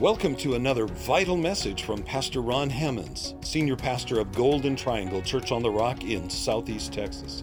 Welcome 0.00 0.34
to 0.36 0.56
another 0.56 0.86
vital 0.86 1.36
message 1.36 1.84
from 1.84 2.02
Pastor 2.02 2.40
Ron 2.40 2.68
Hammonds, 2.68 3.36
Senior 3.42 3.76
Pastor 3.76 4.18
of 4.18 4.32
Golden 4.32 4.74
Triangle 4.74 5.22
Church 5.22 5.52
on 5.52 5.62
the 5.62 5.70
Rock 5.70 6.02
in 6.02 6.28
Southeast 6.28 6.92
Texas. 6.92 7.42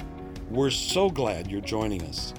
We're 0.49 0.69
so 0.69 1.09
glad 1.09 1.49
you're 1.49 1.61
joining 1.61 2.01
us. 2.03 2.33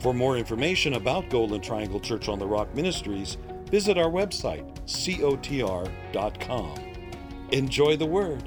For 0.00 0.12
more 0.12 0.36
information 0.36 0.92
about 0.92 1.30
Golden 1.30 1.62
Triangle 1.62 1.98
Church 1.98 2.28
on 2.28 2.38
the 2.38 2.46
Rock 2.46 2.74
Ministries, 2.74 3.38
visit 3.70 3.96
our 3.96 4.10
website, 4.10 4.70
cotr.com. 4.84 6.74
Enjoy 7.50 7.96
the 7.96 8.04
Word. 8.04 8.46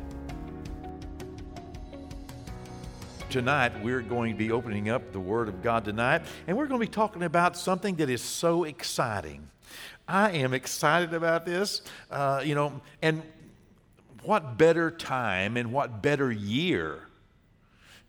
Tonight, 3.31 3.71
we're 3.81 4.01
going 4.01 4.33
to 4.33 4.37
be 4.37 4.51
opening 4.51 4.89
up 4.89 5.11
the 5.11 5.19
Word 5.19 5.47
of 5.47 5.63
God 5.63 5.83
tonight, 5.83 6.21
and 6.45 6.55
we're 6.55 6.67
going 6.67 6.79
to 6.79 6.85
be 6.85 6.91
talking 6.91 7.23
about 7.23 7.57
something 7.57 7.95
that 7.95 8.11
is 8.11 8.21
so 8.21 8.65
exciting. 8.65 9.49
I 10.07 10.31
am 10.31 10.53
excited 10.53 11.13
about 11.13 11.45
this, 11.45 11.81
uh, 12.09 12.41
you 12.45 12.55
know, 12.55 12.81
and 13.01 13.23
what 14.23 14.57
better 14.57 14.89
time 14.91 15.57
and 15.57 15.71
what 15.71 16.01
better 16.01 16.31
year? 16.31 17.01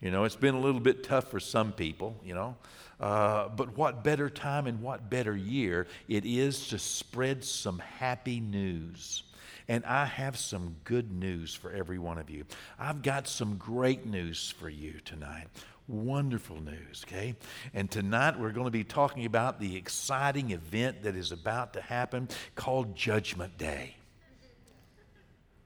You 0.01 0.11
know, 0.11 0.25
it's 0.25 0.37
been 0.37 0.55
a 0.55 0.61
little 0.61 0.81
bit 0.81 1.03
tough 1.03 1.29
for 1.29 1.41
some 1.41 1.73
people, 1.73 2.17
you 2.25 2.35
know, 2.35 2.57
uh, 3.01 3.49
but 3.49 3.77
what 3.77 4.05
better 4.05 4.31
time 4.31 4.67
and 4.67 4.81
what 4.81 5.11
better 5.11 5.37
year 5.37 5.87
it 6.09 6.25
is 6.25 6.69
to 6.69 6.79
spread 6.79 7.45
some 7.45 7.81
happy 7.81 8.39
news. 8.39 9.25
And 9.69 9.85
I 9.85 10.07
have 10.07 10.39
some 10.39 10.77
good 10.85 11.13
news 11.13 11.55
for 11.55 11.71
every 11.71 11.99
one 11.99 12.17
of 12.17 12.31
you. 12.31 12.45
I've 12.79 13.03
got 13.03 13.29
some 13.29 13.57
great 13.57 14.07
news 14.07 14.55
for 14.59 14.71
you 14.71 14.95
tonight. 15.05 15.49
Wonderful 15.87 16.61
news, 16.63 17.05
okay? 17.07 17.35
And 17.75 17.91
tonight 17.91 18.39
we're 18.41 18.53
going 18.53 18.67
to 18.67 18.71
be 18.71 18.85
talking 18.85 19.27
about 19.27 19.61
the 19.61 19.77
exciting 19.77 20.53
event 20.53 21.03
that 21.03 21.17
is 21.17 21.33
about 21.33 21.75
to 21.75 21.83
happen 21.83 22.29
called 22.55 22.97
Judgment 22.97 23.59
Day. 23.59 23.98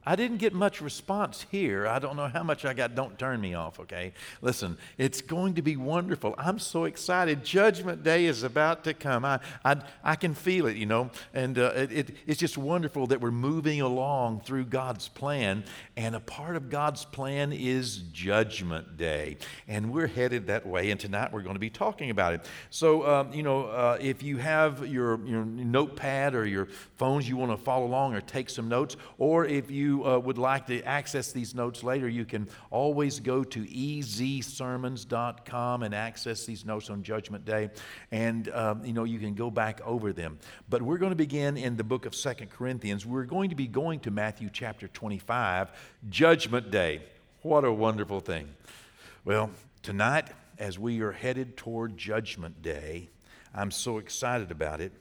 I 0.05 0.17
didn't 0.17 0.39
get 0.39 0.53
much 0.53 0.81
response 0.81 1.47
here. 1.51 1.87
I 1.87 2.01
don't 2.01 2.17
know 2.17 2.27
how 2.27 2.43
much 2.43 2.65
I 2.65 2.75
got. 2.75 2.97
Don't 2.97 3.17
turn 3.19 3.41
me 3.41 3.55
off, 3.55 3.79
okay? 3.79 4.13
Listen, 4.41 4.77
it's 4.99 5.21
going 5.21 5.55
to 5.55 5.63
be 5.63 5.77
wonderful. 5.77 6.35
I'm 6.37 6.59
so 6.59 6.85
excited. 6.85 7.45
Judgment 7.45 8.03
Day 8.03 8.25
is 8.25 8.43
about 8.43 8.83
to 8.85 8.95
come. 8.95 9.25
I, 9.25 9.39
I, 9.65 9.77
I 10.03 10.17
can 10.17 10.35
feel 10.35 10.67
it, 10.67 10.77
you 10.77 10.87
know, 10.87 11.11
and 11.33 11.57
uh, 11.57 11.73
it, 11.77 11.93
it, 11.93 12.17
it's 12.27 12.41
just 12.41 12.59
wonderful 12.59 13.07
that 13.09 13.21
we're 13.21 13.31
moving 13.31 13.81
along 13.81 14.41
through 14.41 14.65
God's 14.65 15.07
plan. 15.07 15.63
And 15.97 16.17
a 16.17 16.21
part 16.21 16.57
of 16.57 16.69
God's 16.69 17.05
plan 17.05 17.53
is 17.53 17.99
Judgment 18.13 18.97
Day. 18.97 19.37
And 19.69 19.93
we're 19.93 20.09
headed 20.09 20.49
that 20.49 20.67
way. 20.67 20.91
And 20.91 20.99
tonight 20.99 21.33
we're 21.33 21.43
going 21.43 21.55
to 21.55 21.61
be 21.61 21.71
talking 21.71 22.11
about 22.11 22.33
it. 22.33 22.41
So, 22.71 23.07
um, 23.07 23.33
you 23.33 23.45
know, 23.45 23.67
uh, 23.67 23.99
if 24.01 24.23
you 24.23 24.39
have 24.39 24.87
your, 24.87 25.25
your 25.27 25.45
notepad 25.45 26.35
or 26.35 26.45
your 26.45 26.67
phones, 26.97 27.29
you 27.29 27.37
want 27.37 27.53
to 27.53 27.57
follow 27.57 27.87
along 27.87 28.15
or 28.15 28.21
take 28.21 28.51
some 28.51 28.69
notes, 28.69 28.97
or 29.19 29.47
if 29.47 29.71
you 29.71 29.92
uh, 30.01 30.19
would 30.19 30.39
like 30.39 30.67
to 30.67 30.83
access 30.83 31.33
these 31.33 31.55
notes 31.55 31.83
later, 31.83 32.09
you 32.09 32.25
can 32.25 32.49
always 32.71 33.21
go 33.21 33.45
to 33.45 33.65
ezsermons.com 33.65 35.83
and 35.83 35.95
access 35.95 36.47
these 36.47 36.65
notes 36.65 36.91
on 36.91 37.03
Judgment 37.03 37.45
Day. 37.45 37.71
And, 38.11 38.49
um, 38.51 38.85
you 38.85 38.93
know, 38.93 39.05
you 39.05 39.19
can 39.19 39.35
go 39.35 39.51
back 39.51 39.81
over 39.85 40.13
them. 40.13 40.39
But 40.69 40.83
we're 40.83 40.99
going 40.99 41.13
to 41.13 41.17
begin 41.17 41.57
in 41.57 41.77
the 41.77 41.85
book 41.85 42.07
of 42.07 42.15
Second 42.15 42.51
Corinthians. 42.51 43.05
We're 43.05 43.25
going 43.25 43.51
to 43.51 43.57
be 43.57 43.67
going 43.67 44.01
to 44.01 44.11
Matthew 44.11 44.49
chapter 44.53 44.89
25, 44.89 45.71
Judgment 46.09 46.71
Day. 46.71 47.03
What 47.43 47.65
a 47.65 47.73
wonderful 47.73 48.21
thing. 48.21 48.49
Well, 49.25 49.51
tonight, 49.83 50.29
as 50.59 50.79
we 50.79 51.01
are 51.01 51.13
headed 51.13 51.57
toward 51.57 51.97
Judgment 51.97 52.63
Day, 52.63 53.09
I'm 53.55 53.71
so 53.71 53.99
excited 53.99 54.51
about 54.51 54.81
it. 54.81 54.93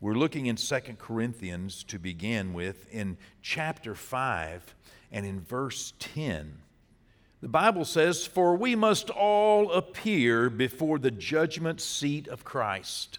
We're 0.00 0.14
looking 0.14 0.46
in 0.46 0.56
Second 0.56 0.98
Corinthians 0.98 1.82
to 1.84 1.98
begin 1.98 2.52
with 2.52 2.86
in 2.92 3.18
chapter 3.42 3.96
5 3.96 4.74
and 5.10 5.26
in 5.26 5.40
verse 5.40 5.92
10. 5.98 6.58
The 7.40 7.48
Bible 7.48 7.84
says, 7.84 8.24
For 8.24 8.56
we 8.56 8.76
must 8.76 9.10
all 9.10 9.72
appear 9.72 10.50
before 10.50 11.00
the 11.00 11.10
judgment 11.10 11.80
seat 11.80 12.28
of 12.28 12.44
Christ. 12.44 13.18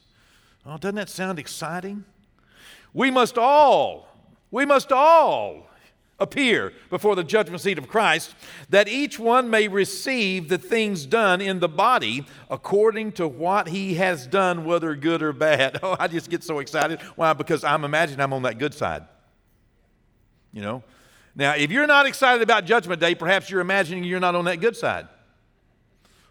Oh, 0.65 0.77
doesn't 0.77 0.95
that 0.95 1.09
sound 1.09 1.37
exciting? 1.37 2.05
We 2.93 3.11
must 3.11 3.37
all, 3.37 4.07
we 4.49 4.65
must 4.65 4.91
all 4.93 5.68
appear 6.19 6.73
before 6.89 7.15
the 7.15 7.23
judgment 7.23 7.61
seat 7.61 7.77
of 7.77 7.87
Christ, 7.87 8.35
that 8.69 8.87
each 8.87 9.19
one 9.19 9.49
may 9.49 9.67
receive 9.67 10.49
the 10.49 10.57
things 10.57 11.05
done 11.05 11.41
in 11.41 11.59
the 11.59 11.69
body 11.69 12.25
according 12.49 13.13
to 13.13 13.27
what 13.27 13.69
he 13.69 13.95
has 13.95 14.27
done, 14.27 14.65
whether 14.65 14.95
good 14.95 15.21
or 15.21 15.33
bad. 15.33 15.79
Oh, 15.89 15.95
I 15.97 16.07
just 16.07 16.29
get 16.29 16.43
so 16.43 16.59
excited. 16.59 16.99
Why? 17.15 17.31
Because 17.33 17.63
I'm 17.63 17.85
imagining 17.85 18.19
I'm 18.19 18.33
on 18.33 18.41
that 18.43 18.59
good 18.59 18.73
side. 18.73 19.05
You 20.51 20.61
know? 20.61 20.83
Now, 21.35 21.55
if 21.55 21.71
you're 21.71 21.87
not 21.87 22.05
excited 22.05 22.41
about 22.41 22.65
Judgment 22.65 22.99
Day, 22.99 23.15
perhaps 23.15 23.49
you're 23.49 23.61
imagining 23.61 24.03
you're 24.03 24.19
not 24.19 24.35
on 24.35 24.45
that 24.45 24.59
good 24.59 24.75
side. 24.75 25.07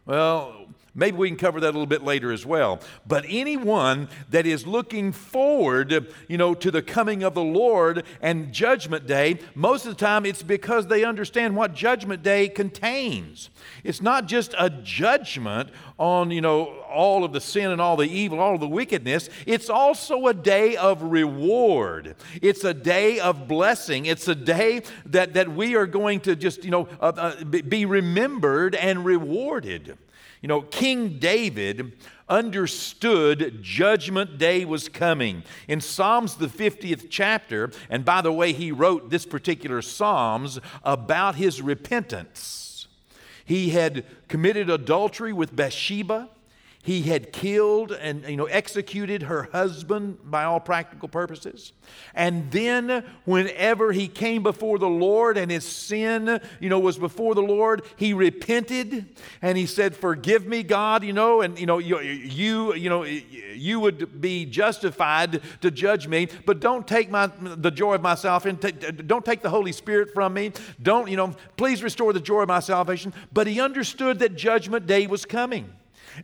Well, 0.05 0.68
Maybe 0.99 1.17
we 1.17 1.29
can 1.29 1.37
cover 1.37 1.61
that 1.61 1.69
a 1.69 1.71
little 1.71 1.87
bit 1.87 2.03
later 2.03 2.33
as 2.33 2.45
well. 2.45 2.81
But 3.07 3.25
anyone 3.29 4.09
that 4.31 4.47
is 4.47 4.67
looking 4.67 5.13
forward, 5.13 6.09
you 6.27 6.37
know, 6.37 6.55
to 6.55 6.73
the 6.73 6.83
coming 6.83 7.23
of 7.23 7.35
the 7.35 7.43
Lord 7.43 8.03
and 8.21 8.53
judgment 8.53 9.07
day, 9.07 9.39
most 9.55 9.87
of 9.87 9.97
the 9.97 10.05
time 10.05 10.27
it's 10.27 10.43
because 10.43 10.89
they 10.89 11.05
understand 11.05 11.55
what 11.55 11.73
judgment 11.73 12.25
day 12.25 12.49
contains. 12.49 13.49
It's 13.85 14.03
not 14.03 14.27
just 14.27 14.57
a 14.59 14.71
judgment 14.71 15.71
on, 16.01 16.33
you 16.33 16.41
know, 16.41 16.65
all 16.65 17.23
of 17.23 17.33
the 17.33 17.41
sin 17.41 17.71
and 17.71 17.81
all 17.81 17.97
the 17.97 18.09
evil, 18.09 18.41
all 18.41 18.55
of 18.55 18.61
the 18.61 18.69
wickedness. 18.69 19.31
It's 19.47 19.71
also 19.71 20.27
a 20.27 20.35
day 20.35 20.75
of 20.75 21.01
reward. 21.03 22.17
It's 22.43 22.65
a 22.65 22.75
day 22.75 23.21
of 23.21 23.47
blessing. 23.47 24.07
It's 24.07 24.27
a 24.27 24.35
day 24.35 24.83
that, 25.07 25.35
that 25.35 25.49
we 25.49 25.77
are 25.77 25.87
going 25.87 26.21
to 26.23 26.35
just, 26.35 26.65
you 26.65 26.73
know, 26.73 26.89
uh, 27.01 27.13
uh, 27.17 27.45
be 27.45 27.85
remembered 27.85 28.75
and 28.75 29.05
rewarded. 29.05 29.97
You 30.41 30.49
know, 30.49 30.63
King 30.63 31.19
David 31.19 31.93
understood 32.29 33.59
judgment 33.63 34.39
day 34.39 34.65
was 34.65 34.89
coming. 34.89 35.43
In 35.67 35.81
Psalms, 35.81 36.37
the 36.37 36.47
50th 36.47 37.07
chapter, 37.11 37.71
and 37.89 38.05
by 38.05 38.21
the 38.21 38.33
way, 38.33 38.53
he 38.53 38.71
wrote 38.71 39.11
this 39.11 39.27
particular 39.27 39.83
Psalms 39.83 40.61
about 40.85 41.35
his 41.37 41.63
repentance. 41.63 42.87
He 43.45 43.71
had 43.71 44.05
committed 44.29 44.69
adultery 44.69 45.33
with 45.33 45.57
Bathsheba 45.57 46.29
he 46.89 47.03
had 47.03 47.35
killed 47.35 47.93
and 47.93 48.27
you 48.27 48.35
know 48.35 48.47
executed 48.47 49.25
her 49.25 49.51
husband 49.53 50.17
by 50.25 50.45
all 50.45 50.59
practical 50.59 51.07
purposes. 51.07 51.75
And 52.15 52.51
then 52.51 53.05
whenever 53.27 53.93
he 53.93 54.09
came 54.09 54.43
before 54.43 54.79
the 54.79 54.89
lord 54.89 55.37
and 55.37 55.51
his 55.51 55.67
sin 55.67 56.41
you 56.61 56.71
know 56.71 56.79
was 56.79 56.97
before 56.97 57.35
the 57.35 57.43
lord 57.43 57.83
he 57.97 58.15
repented 58.15 59.05
and 59.43 59.59
he 59.59 59.67
said 59.67 59.95
forgive 59.95 60.47
me 60.47 60.63
god 60.63 61.05
you 61.05 61.13
know 61.13 61.43
and 61.43 61.59
you 61.59 61.67
know 61.67 61.77
you 61.77 61.99
you, 62.01 62.73
you 62.75 62.89
know 62.89 63.03
you 63.03 63.81
would 63.81 64.23
be 64.23 64.47
justified 64.47 65.43
to 65.61 65.71
judge 65.71 66.09
me 66.09 66.27
but 66.47 66.59
don't 66.59 66.89
take 66.89 67.11
my 67.11 67.31
the 67.39 67.71
joy 67.71 67.97
of 67.97 68.01
my 68.01 68.15
salvation. 68.15 68.59
Don't 69.07 69.27
take 69.27 69.43
the 69.43 69.51
holy 69.51 69.73
spirit 69.73 70.15
from 70.15 70.33
me. 70.33 70.53
Don't 70.81 71.11
you 71.11 71.19
know 71.19 71.35
please 71.59 71.83
restore 71.83 72.15
the 72.15 72.21
joy 72.21 72.41
of 72.41 72.49
my 72.49 72.61
salvation. 72.61 73.13
But 73.31 73.47
he 73.47 73.61
understood 73.61 74.21
that 74.21 74.37
judgment 74.37 74.87
day 74.87 75.07
was 75.07 75.27
coming 75.27 75.75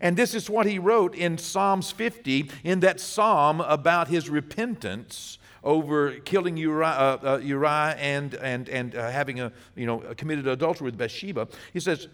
and 0.01 0.17
this 0.17 0.35
is 0.35 0.51
what 0.51 0.67
he 0.67 0.79
wrote 0.79 1.15
in 1.15 1.39
Psalms 1.39 1.91
50, 1.91 2.51
in 2.63 2.81
that 2.81 3.01
psalm 3.01 3.61
about 3.61 4.09
his 4.09 4.29
repentance 4.29 5.39
over 5.65 6.13
killing 6.21 6.57
Uriah, 6.57 6.89
uh, 6.89 7.19
uh, 7.25 7.39
Uriah 7.39 7.97
and, 7.99 8.35
and, 8.35 8.69
and 8.69 8.95
uh, 8.95 9.11
having 9.11 9.41
a, 9.41 9.51
you 9.75 9.87
know, 9.87 10.01
committed 10.17 10.47
adultery 10.47 10.85
with 10.85 10.99
Bathsheba. 10.99 11.49
He 11.73 11.81
says, 11.81 12.09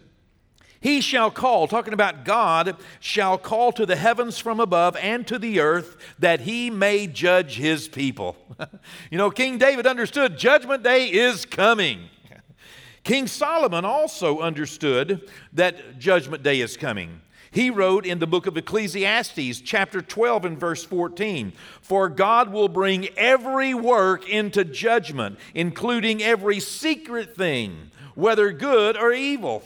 he 0.81 1.03
shall 1.03 1.31
call, 1.31 1.69
talking 1.69 1.93
about 1.93 2.25
God, 2.25 2.77
shall 3.00 3.37
call 3.37 3.71
to 3.73 3.85
the 3.85 3.97
heavens 3.97 4.38
from 4.38 4.61
above 4.61 4.97
and 4.97 5.26
to 5.26 5.38
the 5.38 5.61
earth 5.61 5.99
that 6.19 6.41
he 6.41 6.71
may 6.71 7.06
judge 7.06 7.56
his 7.56 7.87
people. 7.87 8.37
you 9.11 9.19
know, 9.19 9.31
King 9.31 9.59
David 9.59 9.87
understood 9.87 10.38
judgment 10.38 10.83
day 10.83 11.06
is 11.06 11.44
coming. 11.44 12.09
King 13.05 13.26
Solomon 13.26 13.85
also 13.85 14.38
understood 14.38 15.29
that 15.53 15.99
judgment 15.99 16.43
day 16.43 16.62
is 16.62 16.79
coming. 16.79 17.21
He 17.52 17.69
wrote 17.69 18.06
in 18.06 18.20
the 18.20 18.26
book 18.29 18.47
of 18.47 18.56
Ecclesiastes, 18.56 19.61
chapter 19.61 20.00
12, 20.00 20.44
and 20.44 20.58
verse 20.58 20.85
14 20.85 21.52
For 21.82 22.08
God 22.08 22.52
will 22.52 22.69
bring 22.69 23.08
every 23.17 23.75
work 23.75 24.29
into 24.29 24.64
judgment, 24.64 25.38
including 25.55 26.23
every 26.23 26.61
secret 26.61 27.37
thing, 27.37 27.91
whether 28.14 28.52
good 28.52 28.97
or 28.97 29.12
evil. 29.12 29.64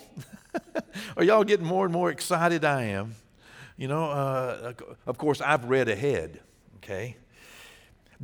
Are 1.17 1.25
y'all 1.25 1.45
getting 1.45 1.67
more 1.67 1.85
and 1.85 1.93
more 1.93 2.11
excited? 2.11 2.65
I 2.65 2.85
am. 2.85 3.17
You 3.77 3.89
know, 3.89 4.05
uh, 4.05 4.73
of 5.07 5.19
course, 5.19 5.41
I've 5.41 5.65
read 5.67 5.89
ahead, 5.89 6.41
okay? 6.77 7.17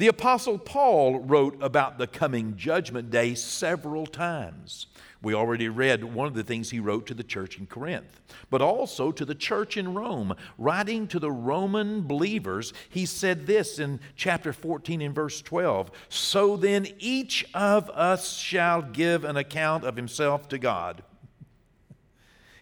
The 0.00 0.08
Apostle 0.08 0.56
Paul 0.56 1.18
wrote 1.18 1.58
about 1.60 1.98
the 1.98 2.06
coming 2.06 2.56
judgment 2.56 3.10
day 3.10 3.34
several 3.34 4.06
times. 4.06 4.86
We 5.20 5.34
already 5.34 5.68
read 5.68 6.02
one 6.02 6.26
of 6.26 6.32
the 6.32 6.42
things 6.42 6.70
he 6.70 6.80
wrote 6.80 7.06
to 7.08 7.12
the 7.12 7.22
church 7.22 7.58
in 7.58 7.66
Corinth, 7.66 8.22
but 8.48 8.62
also 8.62 9.12
to 9.12 9.26
the 9.26 9.34
church 9.34 9.76
in 9.76 9.92
Rome. 9.92 10.34
Writing 10.56 11.06
to 11.08 11.18
the 11.18 11.30
Roman 11.30 12.06
believers, 12.06 12.72
he 12.88 13.04
said 13.04 13.46
this 13.46 13.78
in 13.78 14.00
chapter 14.16 14.54
14 14.54 15.02
and 15.02 15.14
verse 15.14 15.42
12 15.42 15.90
So 16.08 16.56
then 16.56 16.86
each 16.98 17.44
of 17.52 17.90
us 17.90 18.38
shall 18.38 18.80
give 18.80 19.22
an 19.24 19.36
account 19.36 19.84
of 19.84 19.96
himself 19.96 20.48
to 20.48 20.56
God. 20.56 21.02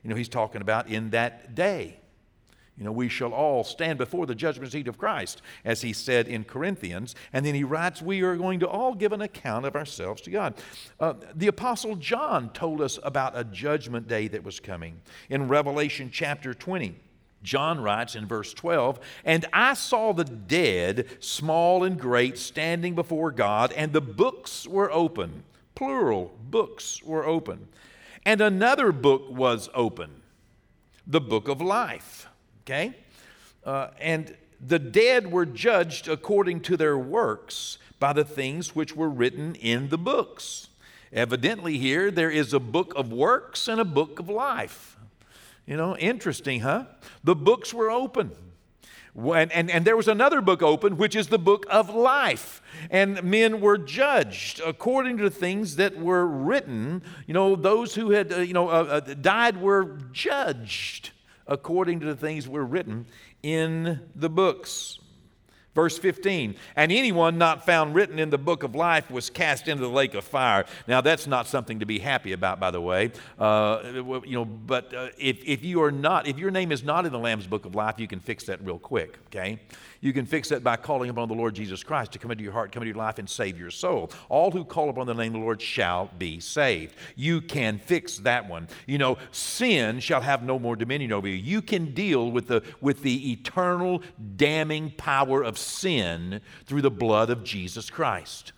You 0.03 0.11
know, 0.11 0.17
he's 0.17 0.29
talking 0.29 0.61
about 0.61 0.89
in 0.89 1.11
that 1.11 1.55
day. 1.55 2.01
You 2.79 2.85
know, 2.85 2.93
we 2.93 3.09
shall 3.09 3.33
all 3.33 3.65
stand 3.65 3.99
before 3.99 4.25
the 4.25 4.37
judgment 4.37 4.71
seat 4.71 4.87
of 4.87 4.99
Christ, 4.99 5.43
as 5.65 5.83
he 5.83 5.93
said 5.93 6.29
in 6.29 6.45
Corinthians. 6.45 7.17
And 7.33 7.45
then 7.45 7.57
he 7.57 7.65
writes, 7.65 8.01
We 8.01 8.23
are 8.23 8.37
going 8.37 8.61
to 8.61 8.69
all 8.69 8.95
give 8.95 9.13
an 9.13 9.21
account 9.21 9.67
of 9.67 9.75
ourselves 9.75 10.23
to 10.23 10.31
God. 10.31 10.55
Uh, 11.01 11.15
the 11.35 11.49
Apostle 11.49 11.97
John 11.97 12.51
told 12.51 12.81
us 12.81 12.99
about 13.03 13.37
a 13.37 13.43
judgment 13.43 14.07
day 14.07 14.29
that 14.29 14.45
was 14.45 14.61
coming 14.61 15.01
in 15.29 15.49
Revelation 15.49 16.11
chapter 16.13 16.55
20. 16.55 16.95
John 17.43 17.81
writes 17.81 18.15
in 18.15 18.27
verse 18.27 18.55
12, 18.55 19.01
And 19.25 19.47
I 19.53 19.75
saw 19.75 20.13
the 20.13 20.25
dead, 20.25 21.07
small 21.19 21.83
and 21.83 21.99
great, 21.99 22.39
standing 22.39 22.95
before 22.95 23.33
God, 23.33 23.73
and 23.73 23.93
the 23.93 24.01
books 24.01 24.69
were 24.69 24.91
open. 24.93 25.43
Plural, 25.75 26.33
books 26.49 27.03
were 27.03 27.25
open. 27.25 27.69
And 28.25 28.41
another 28.41 28.93
book 28.93 29.31
was 29.31 29.69
open, 29.75 30.23
the 31.07 31.21
book 31.21 31.49
of 31.49 31.61
life. 31.61 32.29
Okay? 32.69 32.95
Uh, 33.65 33.89
and 33.99 34.37
the 34.61 34.79
dead 34.79 35.33
were 35.33 35.47
judged 35.47 36.07
according 36.07 36.61
to 36.61 36.77
their 36.77 36.99
works 36.99 37.79
by 37.99 38.13
the 38.13 38.25
things 38.25 38.75
which 38.75 38.95
were 38.95 39.09
written 39.09 39.55
in 39.55 39.89
the 39.89 39.97
books. 39.97 40.69
Evidently, 41.11 41.79
here 41.79 42.11
there 42.11 42.31
is 42.31 42.53
a 42.53 42.61
book 42.61 42.93
of 42.95 43.11
works 43.11 43.69
and 43.69 43.81
a 43.81 43.87
book 43.87 44.19
of 44.19 44.29
life. 44.29 44.99
You 45.67 45.79
know, 45.79 45.97
interesting, 45.97 46.61
huh? 46.61 46.85
The 47.25 47.35
books 47.35 47.73
were 47.73 47.91
open. 47.91 48.33
And, 49.17 49.51
and, 49.51 49.71
and, 49.71 49.85
there 49.87 49.97
was 49.97 50.07
another 50.07 50.43
book 50.43 50.63
open, 50.63 50.99
which 50.99 51.17
is 51.17 51.29
the 51.29 51.39
book 51.39 51.65
of 51.71 51.93
life. 51.93 52.61
And 52.91 53.23
men 53.23 53.63
were 53.63 53.79
judged 53.79 54.61
according 54.61 55.17
to 55.19 55.31
things 55.31 55.77
that 55.77 55.99
were 55.99 56.27
written. 56.27 57.03
You 57.27 57.35
know, 57.35 57.57
those 57.57 57.95
who 57.95 58.11
had, 58.11 58.33
uh, 58.33 58.37
you 58.41 58.53
know, 58.53 58.69
uh, 58.69 59.01
uh, 59.09 59.15
died 59.15 59.57
were 59.57 59.99
judged 60.13 61.11
according 61.49 62.01
to 62.01 62.07
the 62.07 62.15
things 62.15 62.47
were 62.47 62.65
written 62.65 63.07
in 63.43 64.01
the 64.15 64.29
books. 64.29 65.01
Verse 65.75 65.97
15, 65.97 66.57
and 66.75 66.91
anyone 66.91 67.39
not 67.39 67.65
found 67.65 67.95
written 67.95 68.19
in 68.19 68.31
the 68.31 68.39
book 68.39 68.65
of 68.65 68.75
life 68.75 69.13
was 69.13 69.31
cast 69.31 69.69
into 69.69 69.81
the 69.81 69.89
lake 69.89 70.15
of 70.15 70.25
fire. 70.25 70.65
Now, 70.89 71.01
that's 71.01 71.29
not 71.29 71.47
something 71.47 71.79
to 71.79 71.87
be 71.87 72.01
happy 72.01 72.33
about, 72.33 72.59
by 72.59 72.73
the 72.73 72.81
way. 72.81 73.13
Uh, 73.39 73.81
you 73.85 74.33
know, 74.33 74.45
but 74.45 74.93
uh, 74.93 75.11
if, 75.19 75.45
if 75.45 75.63
you 75.63 75.81
are 75.83 75.93
not, 75.93 76.27
if 76.27 76.37
your 76.37 76.51
name 76.51 76.73
is 76.73 76.83
not 76.83 77.07
in 77.07 77.13
the 77.13 77.19
Lamb's 77.19 77.47
book 77.47 77.65
of 77.65 77.77
life, 77.77 78.01
you 78.01 78.09
can 78.09 78.19
fix 78.19 78.47
that 78.47 78.61
real 78.65 78.79
quick, 78.79 79.19
okay? 79.27 79.61
You 80.01 80.13
can 80.13 80.27
fix 80.27 80.51
that 80.51 80.63
by 80.63 80.77
calling 80.77 81.11
upon 81.11 81.29
the 81.29 81.35
Lord 81.35 81.55
Jesus 81.55 81.83
Christ 81.83 82.13
to 82.13 82.19
come 82.19 82.31
into 82.31 82.45
your 82.45 82.53
heart, 82.53 82.71
come 82.71 82.83
into 82.83 82.95
your 82.95 83.05
life, 83.05 83.19
and 83.19 83.29
save 83.29 83.59
your 83.59 83.71
soul. 83.71 84.11
All 84.29 84.51
who 84.51 84.65
call 84.65 84.91
upon 84.91 85.07
the 85.07 85.15
name 85.15 85.35
of 85.35 85.41
the 85.41 85.45
Lord 85.45 85.61
shall 85.61 86.11
be 86.19 86.39
saved. 86.39 86.95
You 87.17 87.41
can 87.41 87.79
fix 87.79 88.19
that 88.19 88.49
one. 88.49 88.69
You 88.87 88.99
know, 88.99 89.19
sin 89.33 90.01
shall 90.01 90.21
have 90.21 90.43
no 90.43 90.59
more 90.59 90.77
dominion 90.77 91.13
over 91.13 91.27
you. 91.27 91.35
You 91.35 91.63
can 91.63 91.95
deal 91.95 92.31
with 92.31 92.47
the, 92.47 92.63
with 92.81 93.03
the 93.03 93.33
eternal 93.33 94.03
damning 94.37 94.93
power 94.97 95.43
of 95.43 95.59
sin 95.59 96.41
through 96.67 96.83
the 96.83 96.91
blood 96.91 97.31
of 97.31 97.43
Jesus 97.43 97.91
Christ. 97.91 98.53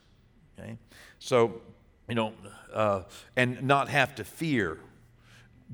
Okay? 0.59 0.77
So, 1.19 1.63
you 2.09 2.15
know, 2.15 2.35
uh, 2.75 3.03
and 3.37 3.63
not 3.63 3.89
have 3.89 4.15
to 4.17 4.25
fear 4.25 4.79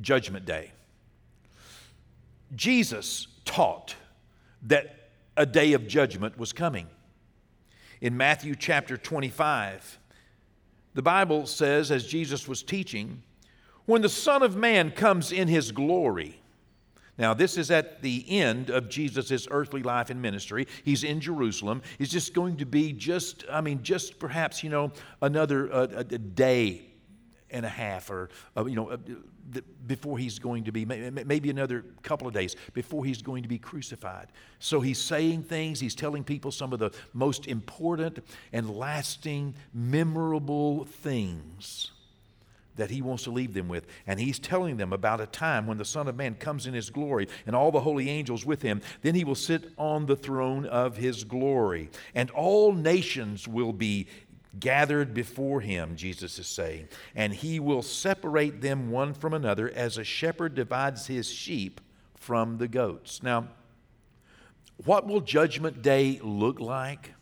Judgment 0.00 0.44
Day. 0.46 0.72
Jesus 2.54 3.26
taught 3.44 3.96
that 4.62 4.95
a 5.36 5.46
day 5.46 5.72
of 5.72 5.86
judgment 5.86 6.38
was 6.38 6.52
coming. 6.52 6.86
In 8.00 8.16
Matthew 8.16 8.54
chapter 8.54 8.96
25, 8.96 9.98
the 10.94 11.02
Bible 11.02 11.46
says, 11.46 11.90
as 11.90 12.06
Jesus 12.06 12.48
was 12.48 12.62
teaching, 12.62 13.22
when 13.84 14.02
the 14.02 14.08
Son 14.08 14.42
of 14.42 14.56
Man 14.56 14.90
comes 14.90 15.32
in 15.32 15.48
his 15.48 15.72
glory. 15.72 16.40
Now, 17.18 17.32
this 17.32 17.56
is 17.56 17.70
at 17.70 18.02
the 18.02 18.24
end 18.28 18.68
of 18.68 18.90
Jesus' 18.90 19.48
earthly 19.50 19.82
life 19.82 20.10
and 20.10 20.20
ministry. 20.20 20.66
He's 20.84 21.02
in 21.02 21.20
Jerusalem. 21.20 21.80
He's 21.98 22.10
just 22.10 22.34
going 22.34 22.56
to 22.58 22.66
be 22.66 22.92
just, 22.92 23.44
I 23.50 23.62
mean, 23.62 23.82
just 23.82 24.18
perhaps, 24.18 24.62
you 24.62 24.68
know, 24.68 24.92
another 25.22 25.72
uh, 25.72 25.86
a 25.98 26.04
day 26.04 26.82
and 27.50 27.64
a 27.64 27.68
half 27.68 28.10
or, 28.10 28.28
uh, 28.56 28.64
you 28.64 28.74
know, 28.74 28.90
uh, 28.90 28.96
before 29.86 30.18
he's 30.18 30.38
going 30.38 30.64
to 30.64 30.72
be, 30.72 30.84
maybe 30.84 31.50
another 31.50 31.84
couple 32.02 32.26
of 32.26 32.34
days 32.34 32.56
before 32.74 33.04
he's 33.04 33.22
going 33.22 33.42
to 33.42 33.48
be 33.48 33.58
crucified. 33.58 34.26
So 34.58 34.80
he's 34.80 34.98
saying 34.98 35.44
things, 35.44 35.78
he's 35.78 35.94
telling 35.94 36.24
people 36.24 36.50
some 36.50 36.72
of 36.72 36.78
the 36.78 36.90
most 37.12 37.46
important 37.46 38.18
and 38.52 38.68
lasting, 38.68 39.54
memorable 39.72 40.84
things 40.84 41.92
that 42.76 42.90
he 42.90 43.02
wants 43.02 43.24
to 43.24 43.30
leave 43.30 43.54
them 43.54 43.68
with. 43.68 43.86
And 44.06 44.20
he's 44.20 44.38
telling 44.38 44.76
them 44.76 44.92
about 44.92 45.20
a 45.20 45.26
time 45.26 45.66
when 45.66 45.78
the 45.78 45.84
Son 45.84 46.08
of 46.08 46.16
Man 46.16 46.34
comes 46.34 46.66
in 46.66 46.74
his 46.74 46.90
glory 46.90 47.28
and 47.46 47.56
all 47.56 47.70
the 47.70 47.80
holy 47.80 48.08
angels 48.08 48.44
with 48.44 48.62
him. 48.62 48.80
Then 49.02 49.14
he 49.14 49.24
will 49.24 49.34
sit 49.34 49.72
on 49.76 50.06
the 50.06 50.16
throne 50.16 50.66
of 50.66 50.96
his 50.96 51.24
glory, 51.24 51.90
and 52.14 52.30
all 52.30 52.72
nations 52.72 53.48
will 53.48 53.72
be 53.72 54.06
gathered 54.60 55.12
before 55.14 55.60
him, 55.60 55.96
Jesus 55.96 56.38
is 56.38 56.46
saying, 56.46 56.88
and 57.14 57.32
he 57.32 57.60
will 57.60 57.82
separate 57.82 58.60
them 58.60 58.90
one 58.90 59.14
from 59.14 59.34
another 59.34 59.70
as 59.70 59.98
a 59.98 60.04
shepherd 60.04 60.54
divides 60.54 61.06
his 61.06 61.30
sheep 61.30 61.80
from 62.14 62.58
the 62.58 62.68
goats. 62.68 63.22
Now, 63.22 63.48
what 64.84 65.06
will 65.06 65.20
Judgment 65.20 65.82
Day 65.82 66.20
look 66.22 66.60
like? 66.60 67.12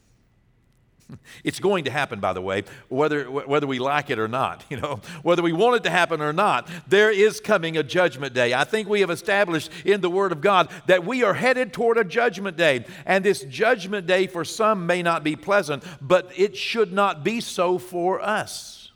It's 1.44 1.60
going 1.60 1.84
to 1.84 1.90
happen, 1.90 2.20
by 2.20 2.32
the 2.32 2.40
way, 2.40 2.64
whether, 2.88 3.24
whether 3.24 3.66
we 3.66 3.78
like 3.78 4.10
it 4.10 4.18
or 4.18 4.28
not, 4.28 4.64
you 4.70 4.78
know, 4.78 5.00
whether 5.22 5.42
we 5.42 5.52
want 5.52 5.76
it 5.76 5.82
to 5.84 5.90
happen 5.90 6.20
or 6.20 6.32
not. 6.32 6.68
There 6.88 7.10
is 7.10 7.40
coming 7.40 7.76
a 7.76 7.82
judgment 7.82 8.34
day. 8.34 8.54
I 8.54 8.64
think 8.64 8.88
we 8.88 9.00
have 9.00 9.10
established 9.10 9.70
in 9.84 10.00
the 10.00 10.10
Word 10.10 10.32
of 10.32 10.40
God 10.40 10.70
that 10.86 11.04
we 11.04 11.22
are 11.22 11.34
headed 11.34 11.72
toward 11.72 11.98
a 11.98 12.04
judgment 12.04 12.56
day. 12.56 12.84
And 13.06 13.24
this 13.24 13.42
judgment 13.42 14.06
day 14.06 14.26
for 14.26 14.44
some 14.44 14.86
may 14.86 15.02
not 15.02 15.24
be 15.24 15.36
pleasant, 15.36 15.84
but 16.00 16.30
it 16.36 16.56
should 16.56 16.92
not 16.92 17.24
be 17.24 17.40
so 17.40 17.78
for 17.78 18.20
us. 18.20 18.92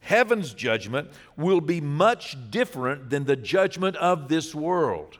Heaven's 0.00 0.54
judgment 0.54 1.10
will 1.36 1.60
be 1.60 1.80
much 1.80 2.36
different 2.50 3.10
than 3.10 3.24
the 3.24 3.34
judgment 3.34 3.96
of 3.96 4.28
this 4.28 4.54
world. 4.54 5.18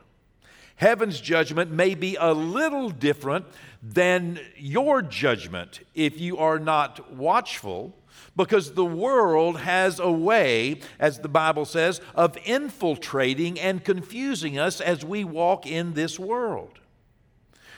Heaven's 0.77 1.19
judgment 1.19 1.71
may 1.71 1.95
be 1.95 2.15
a 2.19 2.33
little 2.33 2.89
different 2.89 3.45
than 3.81 4.39
your 4.55 5.01
judgment 5.01 5.81
if 5.95 6.19
you 6.19 6.37
are 6.37 6.59
not 6.59 7.13
watchful, 7.13 7.95
because 8.35 8.73
the 8.73 8.85
world 8.85 9.59
has 9.59 9.99
a 9.99 10.11
way, 10.11 10.79
as 10.99 11.19
the 11.19 11.29
Bible 11.29 11.65
says, 11.65 11.99
of 12.13 12.37
infiltrating 12.45 13.59
and 13.59 13.83
confusing 13.83 14.59
us 14.59 14.79
as 14.79 15.03
we 15.03 15.23
walk 15.23 15.65
in 15.65 15.93
this 15.93 16.19
world. 16.19 16.79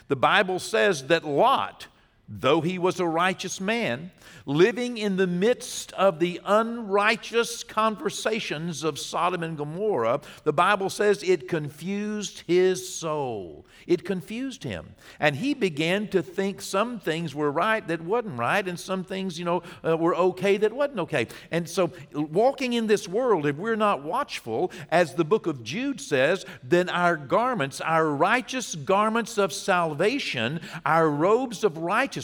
The 0.09 0.17
Bible 0.17 0.59
says 0.59 1.07
that 1.07 1.25
Lot, 1.25 1.87
though 2.29 2.61
he 2.61 2.77
was 2.77 2.99
a 2.99 3.07
righteous 3.07 3.59
man, 3.59 4.11
living 4.45 4.97
in 4.97 5.17
the 5.17 5.27
midst 5.27 5.91
of 5.93 6.19
the 6.19 6.39
unrighteous 6.45 7.63
conversations 7.63 8.83
of 8.83 8.99
Sodom 8.99 9.41
and 9.41 9.57
Gomorrah, 9.57 10.21
the 10.43 10.53
Bible 10.53 10.89
says 10.89 11.23
it 11.23 11.47
confused 11.47 12.43
his 12.45 12.93
soul. 12.93 13.65
It 13.87 14.05
confused 14.05 14.63
him. 14.63 14.93
And 15.19 15.35
he 15.35 15.55
began 15.55 16.07
to 16.09 16.21
think 16.21 16.61
some 16.61 16.99
things 16.99 17.33
were 17.33 17.51
right 17.51 17.87
that 17.87 18.01
wasn't 18.01 18.37
right, 18.37 18.67
and 18.67 18.79
some 18.79 19.03
things, 19.03 19.39
you 19.39 19.45
know, 19.45 19.63
uh, 19.83 19.97
were 19.97 20.15
okay 20.15 20.57
that 20.57 20.73
wasn't 20.73 20.99
okay. 20.99 21.27
And 21.49 21.67
so, 21.67 21.91
walking 22.13 22.73
in 22.73 22.85
this 22.85 23.07
world, 23.07 23.47
if 23.47 23.55
we're 23.55 23.75
not 23.75 24.03
watchful, 24.03 24.71
as 24.91 25.15
the 25.15 25.25
book 25.25 25.47
of 25.47 25.63
Jude 25.63 25.99
says, 25.99 26.45
then 26.63 26.89
our 26.89 27.17
garments, 27.17 27.81
our 27.81 28.07
righteous 28.07 28.75
garments 28.75 29.37
of 29.39 29.51
salvation, 29.51 30.61
our 30.85 31.09
robes 31.09 31.63
of 31.63 31.77
righteousness, 31.77 32.18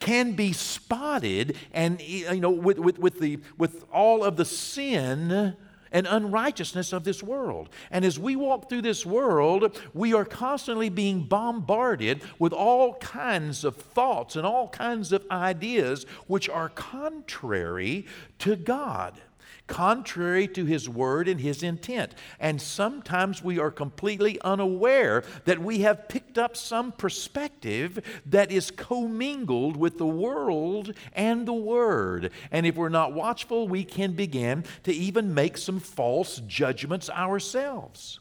can 0.00 0.32
be 0.32 0.52
spotted 0.52 1.56
and 1.72 2.00
you 2.00 2.40
know 2.40 2.50
with, 2.50 2.78
with, 2.78 2.98
with, 2.98 3.20
the, 3.20 3.38
with 3.58 3.84
all 3.92 4.24
of 4.24 4.36
the 4.36 4.44
sin 4.44 5.56
and 5.94 6.08
unrighteousness 6.08 6.92
of 6.92 7.04
this 7.04 7.22
world. 7.22 7.68
And 7.90 8.04
as 8.04 8.18
we 8.18 8.34
walk 8.34 8.68
through 8.68 8.82
this 8.82 9.06
world, 9.06 9.80
we 9.94 10.12
are 10.12 10.24
constantly 10.24 10.88
being 10.88 11.22
bombarded 11.22 12.20
with 12.38 12.52
all 12.52 12.94
kinds 12.94 13.64
of 13.64 13.76
thoughts 13.76 14.34
and 14.34 14.44
all 14.44 14.68
kinds 14.68 15.12
of 15.12 15.24
ideas 15.30 16.04
which 16.26 16.48
are 16.48 16.68
contrary 16.68 18.06
to 18.40 18.56
God 18.56 19.20
contrary 19.66 20.46
to 20.48 20.64
his 20.64 20.88
word 20.88 21.28
and 21.28 21.40
his 21.40 21.62
intent. 21.62 22.14
And 22.38 22.60
sometimes 22.60 23.42
we 23.42 23.58
are 23.58 23.70
completely 23.70 24.40
unaware 24.42 25.24
that 25.44 25.58
we 25.58 25.80
have 25.80 26.08
picked 26.08 26.38
up 26.38 26.56
some 26.56 26.92
perspective 26.92 27.98
that 28.26 28.52
is 28.52 28.70
commingled 28.70 29.76
with 29.76 29.98
the 29.98 30.06
world 30.06 30.94
and 31.12 31.46
the 31.46 31.52
word. 31.52 32.30
And 32.50 32.66
if 32.66 32.76
we're 32.76 32.88
not 32.88 33.12
watchful, 33.12 33.68
we 33.68 33.84
can 33.84 34.12
begin 34.12 34.64
to 34.84 34.92
even 34.92 35.34
make 35.34 35.56
some 35.56 35.80
false 35.80 36.40
judgments 36.46 37.10
ourselves. 37.10 38.20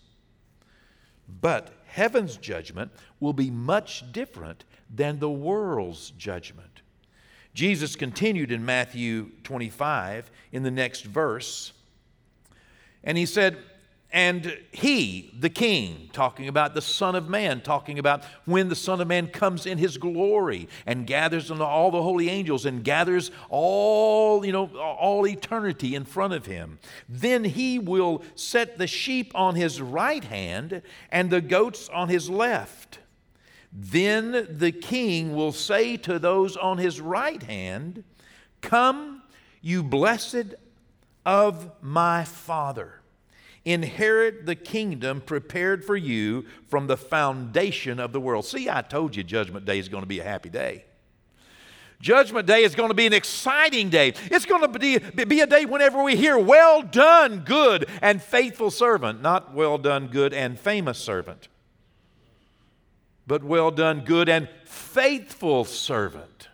But 1.42 1.70
heaven's 1.88 2.38
judgment 2.38 2.92
will 3.20 3.34
be 3.34 3.50
much 3.50 4.12
different 4.12 4.64
than 4.94 5.20
the 5.20 5.30
world's 5.30 6.12
judgment. 6.12 6.73
Jesus 7.54 7.96
continued 7.96 8.52
in 8.52 8.66
Matthew 8.66 9.32
25 9.44 10.32
in 10.52 10.64
the 10.64 10.72
next 10.72 11.04
verse, 11.04 11.74
and 13.04 13.18
he 13.18 13.26
said, 13.26 13.58
and 14.14 14.60
he, 14.72 15.34
the 15.40 15.50
king, 15.50 16.12
talking 16.14 16.48
about 16.48 16.76
the 16.76 16.84
Son 16.84 17.16
of 17.16 17.30
Man, 17.30 17.62
talking 17.62 17.98
about 17.98 18.24
when 18.46 18.70
the 18.70 18.76
Son 18.76 19.02
of 19.02 19.08
Man 19.08 19.26
comes 19.26 19.66
in 19.66 19.80
his 19.80 19.98
glory 19.98 20.70
and 20.86 21.08
gathers 21.08 21.50
all 21.50 21.90
the 21.90 22.04
holy 22.04 22.30
angels 22.30 22.68
and 22.68 22.84
gathers 22.84 23.32
all, 23.50 24.46
you 24.46 24.52
know, 24.52 24.68
all 24.78 25.26
eternity 25.26 25.96
in 25.96 26.06
front 26.06 26.34
of 26.34 26.46
him. 26.46 26.78
Then 27.10 27.44
he 27.44 27.80
will 27.80 28.24
set 28.36 28.78
the 28.78 28.86
sheep 28.86 29.32
on 29.34 29.56
his 29.56 29.82
right 29.82 30.24
hand 30.24 30.84
and 31.12 31.32
the 31.32 31.42
goats 31.42 31.90
on 31.90 32.08
his 32.08 32.30
left. 32.30 33.00
Then 33.76 34.48
the 34.50 34.72
king 34.72 35.36
will 35.36 35.52
say 35.52 35.98
to 35.98 36.20
those 36.20 36.56
on 36.56 36.78
his 36.78 37.02
right 37.02 37.42
hand, 37.42 38.04
Come, 38.62 39.24
you 39.62 39.82
blessed 39.84 40.54
of 41.26 41.72
my 41.82 42.24
Father. 42.24 43.02
Inherit 43.66 44.46
the 44.46 44.56
kingdom 44.56 45.22
prepared 45.22 45.84
for 45.84 45.96
you 45.96 46.46
from 46.68 46.88
the 46.88 46.98
foundation 46.98 48.00
of 48.00 48.12
the 48.14 48.20
world. 48.20 48.46
See, 48.46 48.70
I 48.70 48.82
told 48.82 49.16
you 49.16 49.24
Judgment 49.24 49.66
Day 49.66 49.80
is 49.80 49.90
going 49.90 50.04
to 50.04 50.08
be 50.08 50.20
a 50.20 50.24
happy 50.24 50.50
day. 50.50 50.86
Judgment 52.00 52.46
Day 52.46 52.64
is 52.64 52.76
going 52.76 52.90
to 52.90 52.94
be 52.94 53.08
an 53.08 53.14
exciting 53.14 53.90
day. 53.90 54.14
It's 54.26 54.46
going 54.46 54.62
to 54.62 54.80
be, 54.80 55.00
be 55.00 55.40
a 55.40 55.48
day 55.48 55.66
whenever 55.66 56.04
we 56.04 56.16
hear, 56.16 56.38
Well 56.38 56.84
done, 56.84 57.40
good 57.40 57.90
and 58.02 58.22
faithful 58.22 58.70
servant, 58.70 59.22
not 59.22 59.54
well 59.54 59.78
done, 59.78 60.08
good 60.08 60.34
and 60.34 60.60
famous 60.60 61.00
servant 61.00 61.48
but 63.28 63.44
well 63.44 63.72
done, 63.72 64.02
good 64.02 64.30
and 64.30 64.48
faithful 64.66 65.66
servant. 65.66 66.50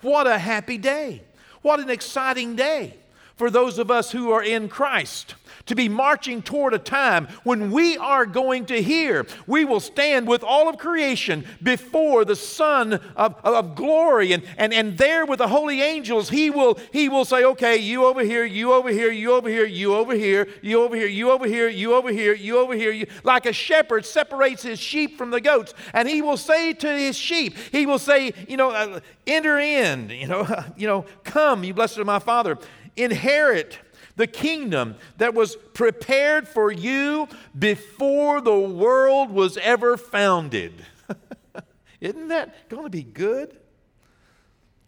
What 0.00 0.26
a 0.26 0.38
happy 0.38 0.78
day. 0.78 1.22
What 1.62 1.80
an 1.80 1.90
exciting 1.90 2.56
day 2.56 2.96
for 3.36 3.50
those 3.50 3.78
of 3.78 3.90
us 3.90 4.12
who 4.12 4.30
are 4.30 4.42
in 4.42 4.68
Christ 4.68 5.34
to 5.66 5.74
be 5.74 5.88
marching 5.88 6.42
toward 6.42 6.74
a 6.74 6.78
time 6.78 7.28
when 7.42 7.70
we 7.70 7.96
are 7.96 8.24
going 8.24 8.66
to 8.66 8.82
hear. 8.82 9.26
We 9.46 9.64
will 9.64 9.80
stand 9.80 10.26
with 10.26 10.42
all 10.42 10.68
of 10.68 10.78
creation 10.78 11.44
before 11.62 12.24
the 12.24 12.36
Son 12.36 12.94
of, 13.16 13.34
of 13.44 13.74
glory. 13.74 14.32
And, 14.32 14.44
and, 14.56 14.72
and 14.72 14.96
there 14.96 15.26
with 15.26 15.38
the 15.38 15.48
holy 15.48 15.82
angels, 15.82 16.30
he 16.30 16.50
will, 16.50 16.78
he 16.92 17.08
will 17.08 17.24
say, 17.24 17.44
Okay, 17.44 17.76
you 17.76 18.04
over 18.04 18.22
here, 18.22 18.44
you 18.44 18.72
over 18.72 18.90
here, 18.90 19.10
you 19.10 19.32
over 19.32 19.48
here, 19.48 19.66
you 19.66 19.94
over 19.94 20.14
here, 20.14 20.48
you 20.62 20.80
over 20.80 20.94
here, 20.94 21.08
you 21.08 21.30
over 21.30 21.46
here, 21.46 21.68
you 21.68 21.94
over 21.94 22.10
here, 22.10 22.34
you 22.34 22.58
over 22.58 22.74
here. 22.74 22.92
You, 22.92 23.06
like 23.24 23.46
a 23.46 23.52
shepherd 23.52 24.06
separates 24.06 24.62
his 24.62 24.78
sheep 24.78 25.18
from 25.18 25.30
the 25.30 25.40
goats. 25.40 25.74
And 25.92 26.08
he 26.08 26.22
will 26.22 26.36
say 26.36 26.72
to 26.74 26.88
his 26.96 27.16
sheep, 27.16 27.56
He 27.72 27.86
will 27.86 27.98
say, 27.98 28.32
You 28.48 28.56
know, 28.56 28.70
uh, 28.70 29.00
enter 29.26 29.58
in, 29.58 30.10
you 30.10 30.28
know, 30.28 30.46
you 30.76 30.86
know, 30.86 31.04
come, 31.24 31.64
you 31.64 31.74
blessed 31.74 31.98
of 31.98 32.06
my 32.06 32.18
Father, 32.20 32.56
inherit 32.96 33.78
the 34.16 34.26
kingdom 34.26 34.96
that 35.18 35.34
was 35.34 35.56
prepared 35.74 36.48
for 36.48 36.72
you 36.72 37.28
before 37.56 38.40
the 38.40 38.58
world 38.58 39.30
was 39.30 39.56
ever 39.58 39.96
founded. 39.96 40.84
Isn't 42.00 42.28
that 42.28 42.68
going 42.68 42.84
to 42.84 42.90
be 42.90 43.02
good? 43.02 43.58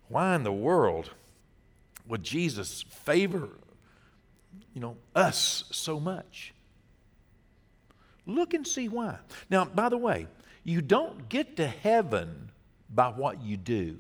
Why 0.09 0.35
in 0.35 0.43
the 0.43 0.53
world 0.53 1.11
would 2.07 2.23
Jesus 2.23 2.83
favor 3.05 3.51
you 4.75 4.81
know 4.81 4.97
us 5.15 5.65
so 5.71 6.01
much? 6.01 6.55
Look 8.27 8.55
and 8.55 8.67
see 8.67 8.89
why. 8.89 9.17
Now, 9.51 9.65
by 9.65 9.89
the 9.89 9.99
way, 9.99 10.27
you 10.65 10.83
don't 10.83 11.29
get 11.29 11.57
to 11.57 11.67
heaven 11.67 12.51
by 12.89 13.09
what 13.09 13.43
you 13.43 13.57
do. 13.57 13.99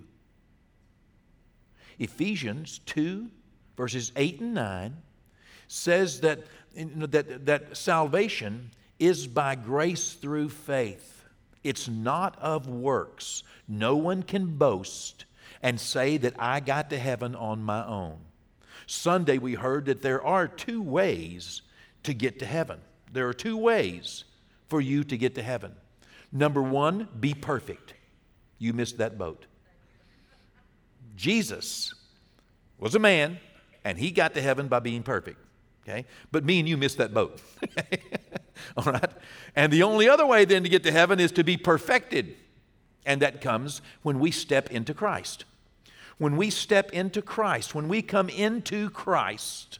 Ephesians 1.99 2.81
2, 2.87 3.31
verses 3.79 4.11
8 4.17 4.41
and 4.41 4.55
9 4.55 4.97
says 5.69 6.21
that, 6.23 6.41
that, 6.75 7.47
that 7.47 7.77
salvation 7.77 8.73
is 8.99 9.29
by 9.29 9.55
grace 9.55 10.15
through 10.15 10.49
faith. 10.49 11.25
It's 11.63 11.87
not 11.87 12.37
of 12.41 12.67
works. 12.67 13.45
No 13.69 13.95
one 13.95 14.25
can 14.25 14.57
boast 14.57 15.27
and 15.63 15.79
say 15.79 16.17
that 16.17 16.35
I 16.41 16.59
got 16.59 16.91
to 16.91 16.99
heaven 16.99 17.37
on 17.37 17.63
my 17.63 17.87
own. 17.87 18.19
Sunday, 18.89 19.39
we 19.39 19.55
heard 19.55 19.85
that 19.87 20.03
there 20.03 20.25
are 20.25 20.49
two 20.49 20.83
ways 20.83 21.63
to 22.03 22.13
get 22.13 22.41
to 22.41 22.47
heaven. 22.47 22.81
There 23.13 23.29
are 23.29 23.35
two 23.35 23.57
ways 23.57 24.25
for 24.67 24.81
you 24.81 25.05
to 25.05 25.17
get 25.17 25.37
to 25.37 25.43
heaven. 25.43 25.73
Number 26.33 26.63
one, 26.63 27.07
be 27.21 27.33
perfect. 27.33 27.95
You 28.59 28.73
missed 28.73 28.99
that 28.99 29.17
boat. 29.19 29.47
Jesus 31.15 31.95
was 32.79 32.97
a 32.97 32.99
man, 32.99 33.39
and 33.89 33.99
he 33.99 34.11
got 34.11 34.35
to 34.35 34.43
heaven 34.43 34.69
by 34.69 34.81
being 34.81 35.03
perfect. 35.03 35.39
Okay? 35.83 36.05
But 36.31 36.45
me 36.45 36.59
and 36.59 36.69
you 36.69 36.77
missed 36.77 36.99
that 36.99 37.15
boat. 37.15 37.41
All 38.77 38.85
right? 38.85 39.11
And 39.57 39.73
the 39.73 39.83
only 39.83 40.11
other 40.11 40.27
way 40.27 40.45
then 40.45 40.63
to 40.63 40.69
get 40.69 40.83
to 40.83 40.93
heaven 40.93 41.19
is 41.19 41.33
to 41.33 41.43
be 41.43 41.57
perfected. 41.57 42.37
And 43.07 43.23
that 43.23 43.41
comes 43.41 43.81
when 44.03 44.19
we 44.19 44.31
step 44.31 44.71
into 44.71 44.93
Christ. 44.93 45.47
When 46.19 46.37
we 46.37 46.51
step 46.51 46.93
into 46.93 47.23
Christ, 47.23 47.75
when 47.75 47.89
we 47.89 48.03
come 48.03 48.29
into 48.29 48.91
Christ, 48.91 49.79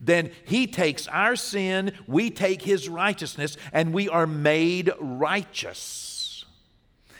then 0.00 0.30
He 0.44 0.68
takes 0.68 1.08
our 1.08 1.34
sin, 1.34 1.92
we 2.06 2.30
take 2.30 2.62
His 2.62 2.88
righteousness, 2.88 3.56
and 3.72 3.92
we 3.92 4.08
are 4.08 4.26
made 4.28 4.92
righteous. 5.00 6.44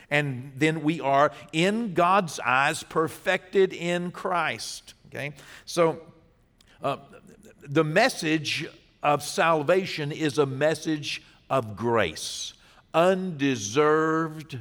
And 0.09 0.53
then 0.55 0.85
we 0.85 1.01
are, 1.01 1.33
in 1.53 1.95
God's 1.95 2.39
eyes, 2.39 2.85
perfected 2.85 3.73
in 3.73 4.13
Christ. 4.13 4.95
Okay? 5.09 5.33
So, 5.65 6.01
uh, 6.83 6.97
the 7.63 7.85
message 7.85 8.67
of 9.03 9.23
salvation 9.23 10.13
is 10.13 10.39
a 10.39 10.47
message 10.47 11.23
of 11.51 11.77
grace, 11.77 12.55
undeserved 12.95 14.59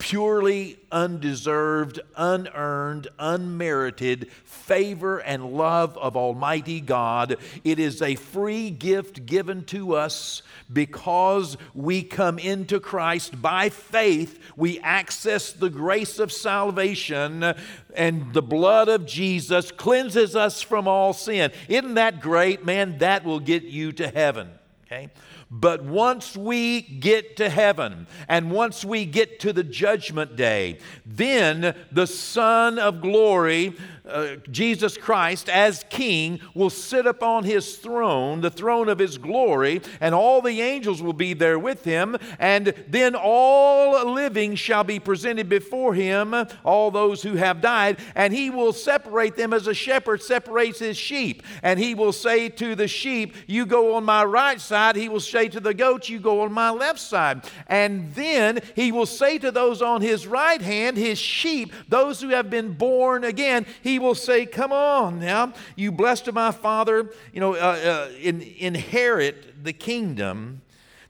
purely 0.00 0.78
undeserved, 0.90 2.00
unearned, 2.16 3.06
unmerited 3.18 4.28
favor 4.44 5.18
and 5.18 5.52
love 5.52 5.96
of 5.98 6.16
Almighty 6.16 6.80
God. 6.80 7.36
It 7.62 7.78
is 7.78 8.00
a 8.00 8.16
free 8.16 8.70
gift 8.70 9.26
given 9.26 9.62
to 9.66 9.94
us 9.94 10.42
because 10.72 11.56
we 11.74 12.02
come 12.02 12.38
into 12.38 12.80
Christ 12.80 13.40
by 13.40 13.68
faith. 13.68 14.40
We 14.56 14.80
access 14.80 15.52
the 15.52 15.70
grace 15.70 16.18
of 16.18 16.32
salvation, 16.32 17.54
and 17.94 18.32
the 18.32 18.42
blood 18.42 18.88
of 18.88 19.06
Jesus 19.06 19.70
cleanses 19.70 20.34
us 20.34 20.62
from 20.62 20.88
all 20.88 21.12
sin. 21.12 21.52
Isn't 21.68 21.94
that 21.94 22.20
great, 22.20 22.64
man? 22.64 22.98
That 22.98 23.24
will 23.24 23.40
get 23.40 23.64
you 23.64 23.92
to 23.92 24.08
heaven. 24.08 24.48
Okay? 24.92 25.08
But 25.52 25.84
once 25.84 26.36
we 26.36 26.80
get 26.80 27.36
to 27.36 27.48
heaven 27.48 28.08
and 28.28 28.50
once 28.50 28.84
we 28.84 29.04
get 29.04 29.38
to 29.40 29.52
the 29.52 29.62
judgment 29.62 30.34
day, 30.34 30.78
then 31.06 31.76
the 31.92 32.08
Son 32.08 32.76
of 32.76 33.00
glory 33.00 33.76
uh, 34.10 34.36
Jesus 34.50 34.96
Christ 34.96 35.48
as 35.48 35.84
king 35.90 36.40
will 36.54 36.70
sit 36.70 37.06
upon 37.06 37.44
his 37.44 37.76
throne, 37.76 38.40
the 38.40 38.50
throne 38.50 38.88
of 38.88 38.98
his 38.98 39.18
glory, 39.18 39.82
and 40.00 40.14
all 40.14 40.40
the 40.42 40.60
angels 40.60 41.02
will 41.02 41.12
be 41.12 41.34
there 41.34 41.58
with 41.58 41.84
him. 41.84 42.16
And 42.38 42.74
then 42.88 43.14
all 43.14 44.12
living 44.12 44.54
shall 44.54 44.84
be 44.84 44.98
presented 44.98 45.48
before 45.48 45.94
him, 45.94 46.34
all 46.64 46.90
those 46.90 47.22
who 47.22 47.36
have 47.36 47.60
died, 47.60 47.98
and 48.14 48.32
he 48.32 48.50
will 48.50 48.72
separate 48.72 49.36
them 49.36 49.52
as 49.52 49.66
a 49.66 49.74
shepherd 49.74 50.22
separates 50.22 50.78
his 50.78 50.96
sheep. 50.96 51.42
And 51.62 51.78
he 51.78 51.94
will 51.94 52.12
say 52.12 52.48
to 52.48 52.74
the 52.74 52.88
sheep, 52.88 53.34
You 53.46 53.66
go 53.66 53.94
on 53.94 54.04
my 54.04 54.24
right 54.24 54.60
side. 54.60 54.96
He 54.96 55.08
will 55.08 55.20
say 55.20 55.48
to 55.48 55.60
the 55.60 55.74
goats, 55.74 56.08
You 56.08 56.18
go 56.18 56.42
on 56.42 56.52
my 56.52 56.70
left 56.70 57.00
side. 57.00 57.44
And 57.66 58.12
then 58.14 58.60
he 58.74 58.92
will 58.92 59.06
say 59.06 59.38
to 59.38 59.50
those 59.50 59.82
on 59.82 60.02
his 60.02 60.26
right 60.26 60.60
hand, 60.60 60.96
his 60.96 61.18
sheep, 61.18 61.72
those 61.88 62.20
who 62.20 62.30
have 62.30 62.50
been 62.50 62.72
born 62.72 63.24
again, 63.24 63.66
he 63.82 63.98
will 64.00 64.14
say, 64.14 64.46
Come 64.46 64.72
on 64.72 65.20
now, 65.20 65.52
you 65.76 65.92
blessed 65.92 66.28
of 66.28 66.34
my 66.34 66.50
Father, 66.50 67.10
you 67.32 67.40
know, 67.40 67.54
uh, 67.54 68.08
uh, 68.10 68.12
in, 68.20 68.40
inherit 68.40 69.64
the 69.64 69.72
kingdom 69.72 70.62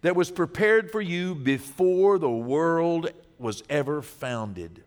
that 0.03 0.17
was 0.17 0.31
prepared 0.31 0.91
for 0.91 1.01
you 1.01 1.35
before 1.35 2.19
the 2.19 2.31
world 2.31 3.11
was 3.39 3.63
ever 3.71 4.03
founded. 4.03 4.83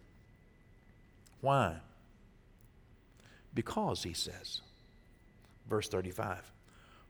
Why? 1.42 1.78
Because, 3.54 4.04
he 4.04 4.14
says, 4.14 4.62
Verse 5.70 5.88
35. 5.88 6.40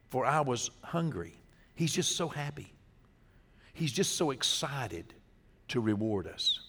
For 0.10 0.26
I 0.26 0.42
was 0.42 0.70
hungry. 0.84 1.34
He's 1.76 1.92
just 1.92 2.16
so 2.16 2.28
happy. 2.28 2.72
He's 3.74 3.92
just 3.92 4.16
so 4.16 4.32
excited 4.32 5.14
to 5.70 5.80
reward 5.80 6.28
us. 6.28 6.60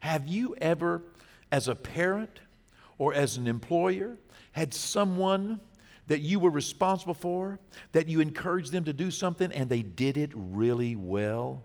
Have 0.00 0.26
you 0.26 0.56
ever, 0.60 1.02
as 1.52 1.68
a 1.68 1.74
parent 1.74 2.40
or 3.02 3.12
as 3.12 3.36
an 3.36 3.48
employer, 3.48 4.16
had 4.52 4.72
someone 4.72 5.58
that 6.06 6.20
you 6.20 6.38
were 6.38 6.50
responsible 6.50 7.14
for, 7.14 7.58
that 7.90 8.06
you 8.06 8.20
encouraged 8.20 8.70
them 8.70 8.84
to 8.84 8.92
do 8.92 9.10
something 9.10 9.50
and 9.50 9.68
they 9.68 9.82
did 9.82 10.16
it 10.16 10.30
really 10.32 10.94
well? 10.94 11.64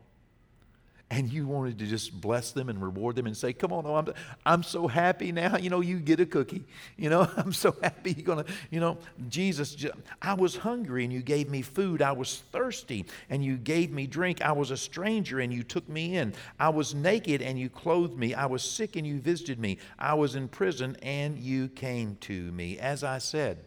And 1.10 1.32
you 1.32 1.48
wanted 1.48 1.80
to 1.80 1.86
just 1.86 2.20
bless 2.20 2.52
them 2.52 2.68
and 2.68 2.82
reward 2.82 3.16
them 3.16 3.28
and 3.28 3.38
say, 3.38 3.54
Come 3.54 3.72
on, 3.72 3.86
oh, 3.86 3.96
I'm, 3.96 4.14
I'm 4.46 4.64
so 4.64 4.88
happy 4.88 5.32
now. 5.32 5.56
You 5.56 5.70
know, 5.70 5.80
you 5.80 6.00
get 6.00 6.20
a 6.20 6.26
cookie. 6.26 6.66
You 6.98 7.10
know, 7.10 7.30
I'm 7.38 7.54
so 7.54 7.76
happy 7.82 8.12
you're 8.12 8.26
going 8.26 8.44
to, 8.44 8.52
you 8.72 8.82
know, 8.82 8.98
Jesus, 9.30 9.86
I 10.22 10.34
was 10.34 10.58
hungry 10.58 11.06
and 11.06 11.14
you 11.14 11.22
gave 11.22 11.50
me 11.50 11.62
food. 11.62 12.02
I 12.02 12.12
was 12.12 12.40
thirsty 12.52 13.06
and 13.30 13.44
you 13.44 13.56
gave 13.56 13.92
me 13.92 14.06
drink. 14.06 14.42
I 14.42 14.52
was 14.52 14.70
a 14.72 14.78
stranger 14.78 15.40
and 15.40 15.54
you 15.54 15.64
took 15.64 15.88
me 15.88 16.18
in. 16.18 16.34
I 16.60 16.70
was 16.70 16.94
naked 16.94 17.42
and 17.42 17.58
you 17.58 17.70
clothed 17.70 18.18
me. 18.18 18.34
I 18.34 18.46
was 18.46 18.62
sick 18.62 18.98
and 18.98 19.08
you 19.08 19.22
visited 19.22 19.60
me. 19.60 19.78
I 19.98 20.14
was 20.14 20.36
in 20.36 20.50
prison 20.50 20.98
and 21.02 21.38
you 21.38 21.70
came 21.70 22.18
to 22.22 22.52
me. 22.52 22.80
As 22.80 23.06
I 23.06 23.20
said, 23.20 23.60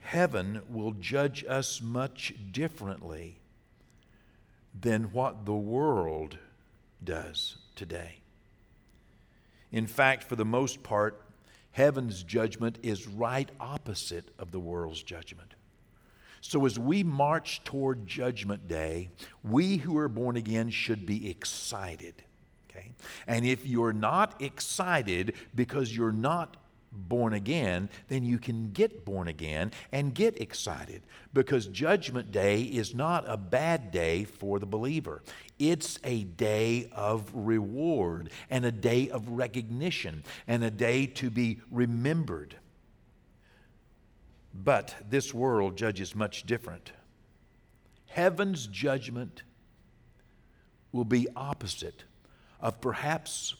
heaven 0.00 0.62
will 0.70 0.92
judge 0.92 1.44
us 1.46 1.82
much 1.82 2.32
differently 2.50 3.40
than 4.78 5.04
what 5.12 5.44
the 5.44 5.52
world 5.52 6.38
does 7.02 7.56
today. 7.76 8.20
In 9.70 9.86
fact, 9.86 10.24
for 10.24 10.36
the 10.36 10.44
most 10.44 10.82
part, 10.82 11.20
heaven's 11.72 12.22
judgment 12.22 12.78
is 12.82 13.06
right 13.06 13.50
opposite 13.58 14.30
of 14.38 14.52
the 14.52 14.60
world's 14.60 15.02
judgment. 15.02 15.54
So, 16.40 16.66
as 16.66 16.78
we 16.78 17.02
march 17.02 17.64
toward 17.64 18.06
Judgment 18.06 18.68
Day, 18.68 19.08
we 19.42 19.78
who 19.78 19.96
are 19.96 20.10
born 20.10 20.36
again 20.36 20.68
should 20.68 21.06
be 21.06 21.30
excited. 21.30 22.22
Okay? 22.68 22.90
And 23.26 23.46
if 23.46 23.66
you're 23.66 23.94
not 23.94 24.42
excited 24.42 25.34
because 25.54 25.96
you're 25.96 26.12
not 26.12 26.58
born 26.94 27.34
again, 27.34 27.88
then 28.08 28.24
you 28.24 28.38
can 28.38 28.70
get 28.72 29.04
born 29.04 29.28
again 29.28 29.72
and 29.92 30.14
get 30.14 30.40
excited 30.40 31.02
because 31.32 31.66
Judgment 31.66 32.30
Day 32.32 32.62
is 32.62 32.94
not 32.94 33.24
a 33.28 33.36
bad 33.36 33.90
day 33.90 34.24
for 34.24 34.58
the 34.58 34.66
believer. 34.66 35.22
It's 35.58 35.98
a 36.04 36.24
day 36.24 36.88
of 36.92 37.30
reward 37.34 38.30
and 38.50 38.64
a 38.64 38.72
day 38.72 39.10
of 39.10 39.28
recognition 39.28 40.24
and 40.46 40.64
a 40.64 40.70
day 40.70 41.06
to 41.06 41.30
be 41.30 41.60
remembered. 41.70 42.56
But 44.54 44.94
this 45.08 45.34
world 45.34 45.76
judges 45.76 46.14
much 46.14 46.44
different. 46.44 46.92
Heaven's 48.06 48.68
judgment 48.68 49.42
will 50.92 51.04
be 51.04 51.26
opposite 51.34 52.04
of 52.60 52.80
perhaps 52.80 53.54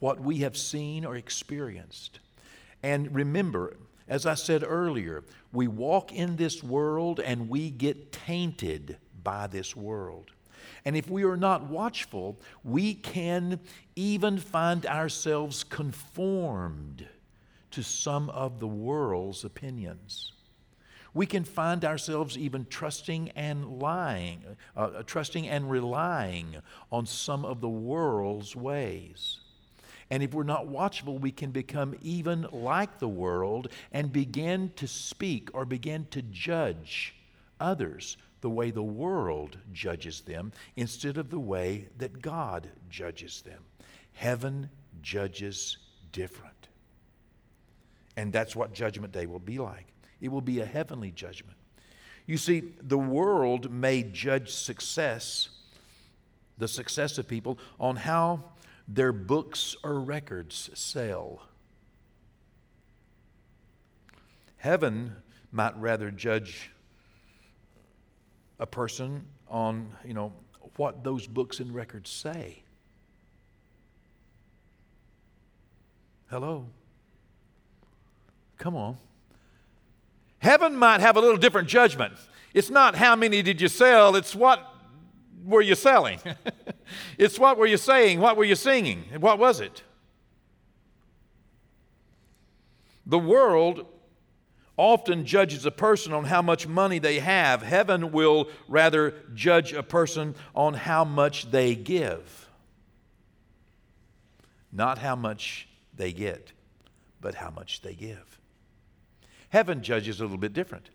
what 0.00 0.20
we 0.20 0.38
have 0.38 0.56
seen 0.56 1.04
or 1.04 1.16
experienced. 1.16 2.18
And 2.84 3.14
remember, 3.14 3.78
as 4.08 4.26
I 4.26 4.34
said 4.34 4.62
earlier, 4.62 5.24
we 5.54 5.68
walk 5.68 6.12
in 6.12 6.36
this 6.36 6.62
world 6.62 7.18
and 7.18 7.48
we 7.48 7.70
get 7.70 8.12
tainted 8.12 8.98
by 9.22 9.46
this 9.46 9.74
world. 9.74 10.32
And 10.84 10.94
if 10.94 11.08
we 11.08 11.24
are 11.24 11.38
not 11.38 11.64
watchful, 11.70 12.38
we 12.62 12.92
can 12.92 13.58
even 13.96 14.36
find 14.36 14.84
ourselves 14.84 15.64
conformed 15.64 17.08
to 17.70 17.82
some 17.82 18.28
of 18.28 18.60
the 18.60 18.68
world's 18.68 19.44
opinions. 19.44 20.32
We 21.14 21.24
can 21.24 21.44
find 21.44 21.86
ourselves 21.86 22.36
even 22.36 22.66
trusting 22.68 23.30
and 23.30 23.78
lying, 23.78 24.44
uh, 24.76 25.04
trusting 25.06 25.48
and 25.48 25.70
relying 25.70 26.56
on 26.92 27.06
some 27.06 27.46
of 27.46 27.62
the 27.62 27.68
world's 27.70 28.54
ways. 28.54 29.38
And 30.10 30.22
if 30.22 30.34
we're 30.34 30.42
not 30.44 30.66
watchful, 30.66 31.18
we 31.18 31.32
can 31.32 31.50
become 31.50 31.96
even 32.02 32.46
like 32.52 32.98
the 32.98 33.08
world 33.08 33.68
and 33.92 34.12
begin 34.12 34.72
to 34.76 34.86
speak 34.86 35.48
or 35.54 35.64
begin 35.64 36.06
to 36.10 36.22
judge 36.22 37.14
others 37.58 38.16
the 38.40 38.50
way 38.50 38.70
the 38.70 38.82
world 38.82 39.56
judges 39.72 40.20
them 40.20 40.52
instead 40.76 41.16
of 41.16 41.30
the 41.30 41.38
way 41.38 41.88
that 41.96 42.20
God 42.20 42.68
judges 42.90 43.42
them. 43.42 43.62
Heaven 44.12 44.68
judges 45.00 45.78
different. 46.12 46.68
And 48.16 48.32
that's 48.32 48.54
what 48.54 48.72
Judgment 48.72 49.12
Day 49.12 49.26
will 49.26 49.38
be 49.38 49.58
like. 49.58 49.86
It 50.20 50.30
will 50.30 50.40
be 50.40 50.60
a 50.60 50.66
heavenly 50.66 51.10
judgment. 51.10 51.56
You 52.26 52.36
see, 52.36 52.72
the 52.80 52.98
world 52.98 53.70
may 53.70 54.02
judge 54.02 54.50
success, 54.50 55.48
the 56.56 56.68
success 56.68 57.18
of 57.18 57.28
people, 57.28 57.58
on 57.78 57.96
how 57.96 58.44
their 58.86 59.12
books 59.12 59.76
or 59.82 60.00
records 60.00 60.70
sell. 60.74 61.42
Heaven 64.56 65.14
might 65.52 65.76
rather 65.78 66.10
judge 66.10 66.70
a 68.58 68.66
person 68.66 69.24
on, 69.48 69.90
you 70.04 70.14
know, 70.14 70.32
what 70.76 71.04
those 71.04 71.26
books 71.26 71.60
and 71.60 71.74
records 71.74 72.10
say. 72.10 72.62
Hello? 76.30 76.66
Come 78.58 78.74
on. 78.74 78.96
Heaven 80.38 80.76
might 80.76 81.00
have 81.00 81.16
a 81.16 81.20
little 81.20 81.36
different 81.36 81.68
judgment. 81.68 82.14
It's 82.52 82.70
not 82.70 82.94
how 82.94 83.16
many 83.16 83.42
did 83.42 83.60
you 83.60 83.68
sell, 83.68 84.16
it's 84.16 84.34
what 84.34 84.73
were 85.44 85.62
you 85.62 85.74
selling? 85.74 86.18
it's 87.18 87.38
what 87.38 87.58
were 87.58 87.66
you 87.66 87.76
saying? 87.76 88.20
What 88.20 88.36
were 88.36 88.44
you 88.44 88.54
singing? 88.54 89.04
What 89.20 89.38
was 89.38 89.60
it? 89.60 89.82
The 93.06 93.18
world 93.18 93.86
often 94.76 95.24
judges 95.24 95.66
a 95.66 95.70
person 95.70 96.12
on 96.12 96.24
how 96.24 96.42
much 96.42 96.66
money 96.66 96.98
they 96.98 97.20
have. 97.20 97.62
Heaven 97.62 98.10
will 98.10 98.48
rather 98.66 99.14
judge 99.34 99.72
a 99.72 99.82
person 99.82 100.34
on 100.54 100.74
how 100.74 101.04
much 101.04 101.50
they 101.50 101.74
give. 101.74 102.48
Not 104.72 104.98
how 104.98 105.14
much 105.14 105.68
they 105.94 106.12
get, 106.12 106.52
but 107.20 107.36
how 107.36 107.50
much 107.50 107.82
they 107.82 107.94
give. 107.94 108.40
Heaven 109.50 109.82
judges 109.82 110.18
a 110.18 110.24
little 110.24 110.38
bit 110.38 110.52
different. 110.52 110.90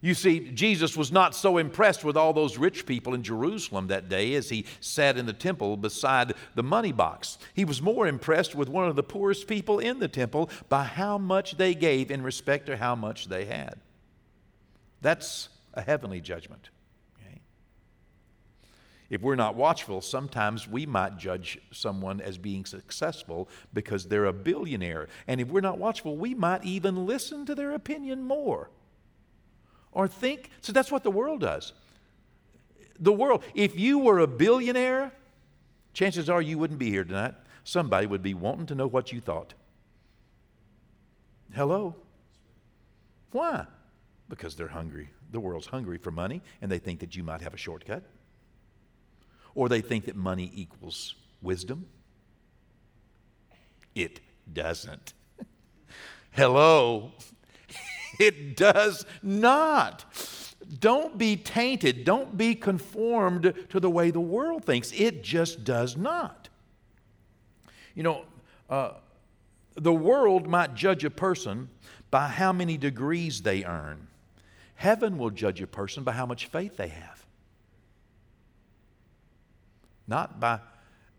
You 0.00 0.14
see, 0.14 0.50
Jesus 0.50 0.96
was 0.96 1.10
not 1.10 1.34
so 1.34 1.58
impressed 1.58 2.04
with 2.04 2.16
all 2.16 2.32
those 2.32 2.56
rich 2.56 2.86
people 2.86 3.14
in 3.14 3.24
Jerusalem 3.24 3.88
that 3.88 4.08
day 4.08 4.34
as 4.34 4.48
he 4.48 4.64
sat 4.80 5.18
in 5.18 5.26
the 5.26 5.32
temple 5.32 5.76
beside 5.76 6.34
the 6.54 6.62
money 6.62 6.92
box. 6.92 7.38
He 7.54 7.64
was 7.64 7.82
more 7.82 8.06
impressed 8.06 8.54
with 8.54 8.68
one 8.68 8.88
of 8.88 8.94
the 8.94 9.02
poorest 9.02 9.48
people 9.48 9.80
in 9.80 9.98
the 9.98 10.06
temple 10.06 10.50
by 10.68 10.84
how 10.84 11.18
much 11.18 11.56
they 11.56 11.74
gave 11.74 12.12
in 12.12 12.22
respect 12.22 12.66
to 12.66 12.76
how 12.76 12.94
much 12.94 13.26
they 13.26 13.46
had. 13.46 13.80
That's 15.00 15.48
a 15.74 15.82
heavenly 15.82 16.20
judgment. 16.20 16.70
Okay? 17.16 17.40
If 19.10 19.20
we're 19.20 19.34
not 19.34 19.56
watchful, 19.56 20.00
sometimes 20.00 20.68
we 20.68 20.86
might 20.86 21.18
judge 21.18 21.58
someone 21.72 22.20
as 22.20 22.38
being 22.38 22.64
successful 22.64 23.48
because 23.74 24.06
they're 24.06 24.26
a 24.26 24.32
billionaire. 24.32 25.08
And 25.26 25.40
if 25.40 25.48
we're 25.48 25.60
not 25.60 25.78
watchful, 25.78 26.16
we 26.16 26.34
might 26.34 26.64
even 26.64 27.04
listen 27.04 27.44
to 27.46 27.56
their 27.56 27.72
opinion 27.72 28.22
more 28.22 28.70
or 29.92 30.08
think. 30.08 30.50
So 30.60 30.72
that's 30.72 30.90
what 30.90 31.02
the 31.02 31.10
world 31.10 31.40
does. 31.40 31.72
The 33.00 33.12
world, 33.12 33.44
if 33.54 33.78
you 33.78 33.98
were 33.98 34.18
a 34.18 34.26
billionaire, 34.26 35.12
chances 35.92 36.28
are 36.28 36.42
you 36.42 36.58
wouldn't 36.58 36.78
be 36.78 36.90
here 36.90 37.04
tonight. 37.04 37.34
Somebody 37.64 38.06
would 38.06 38.22
be 38.22 38.34
wanting 38.34 38.66
to 38.66 38.74
know 38.74 38.86
what 38.86 39.12
you 39.12 39.20
thought. 39.20 39.54
Hello? 41.54 41.94
Why? 43.30 43.66
Because 44.28 44.54
they're 44.56 44.68
hungry. 44.68 45.10
The 45.30 45.40
world's 45.40 45.66
hungry 45.66 45.98
for 45.98 46.10
money, 46.10 46.42
and 46.62 46.70
they 46.70 46.78
think 46.78 47.00
that 47.00 47.14
you 47.14 47.22
might 47.22 47.40
have 47.42 47.54
a 47.54 47.58
shortcut. 47.58 48.02
Or 49.54 49.68
they 49.68 49.80
think 49.80 50.06
that 50.06 50.16
money 50.16 50.50
equals 50.54 51.14
wisdom. 51.42 51.86
It 53.94 54.20
doesn't. 54.52 55.12
Hello? 56.30 57.12
It 58.18 58.56
does 58.56 59.06
not. 59.22 60.04
Don't 60.80 61.16
be 61.16 61.36
tainted. 61.36 62.04
Don't 62.04 62.36
be 62.36 62.54
conformed 62.54 63.54
to 63.70 63.80
the 63.80 63.90
way 63.90 64.10
the 64.10 64.20
world 64.20 64.64
thinks. 64.64 64.92
It 64.92 65.22
just 65.22 65.64
does 65.64 65.96
not. 65.96 66.48
You 67.94 68.02
know, 68.02 68.24
uh, 68.68 68.92
the 69.74 69.92
world 69.92 70.46
might 70.46 70.74
judge 70.74 71.04
a 71.04 71.10
person 71.10 71.68
by 72.10 72.28
how 72.28 72.52
many 72.52 72.76
degrees 72.76 73.42
they 73.42 73.64
earn. 73.64 74.08
Heaven 74.74 75.18
will 75.18 75.30
judge 75.30 75.60
a 75.60 75.66
person 75.66 76.04
by 76.04 76.12
how 76.12 76.26
much 76.26 76.46
faith 76.46 76.76
they 76.76 76.88
have. 76.88 77.24
Not 80.06 80.40
by, 80.40 80.60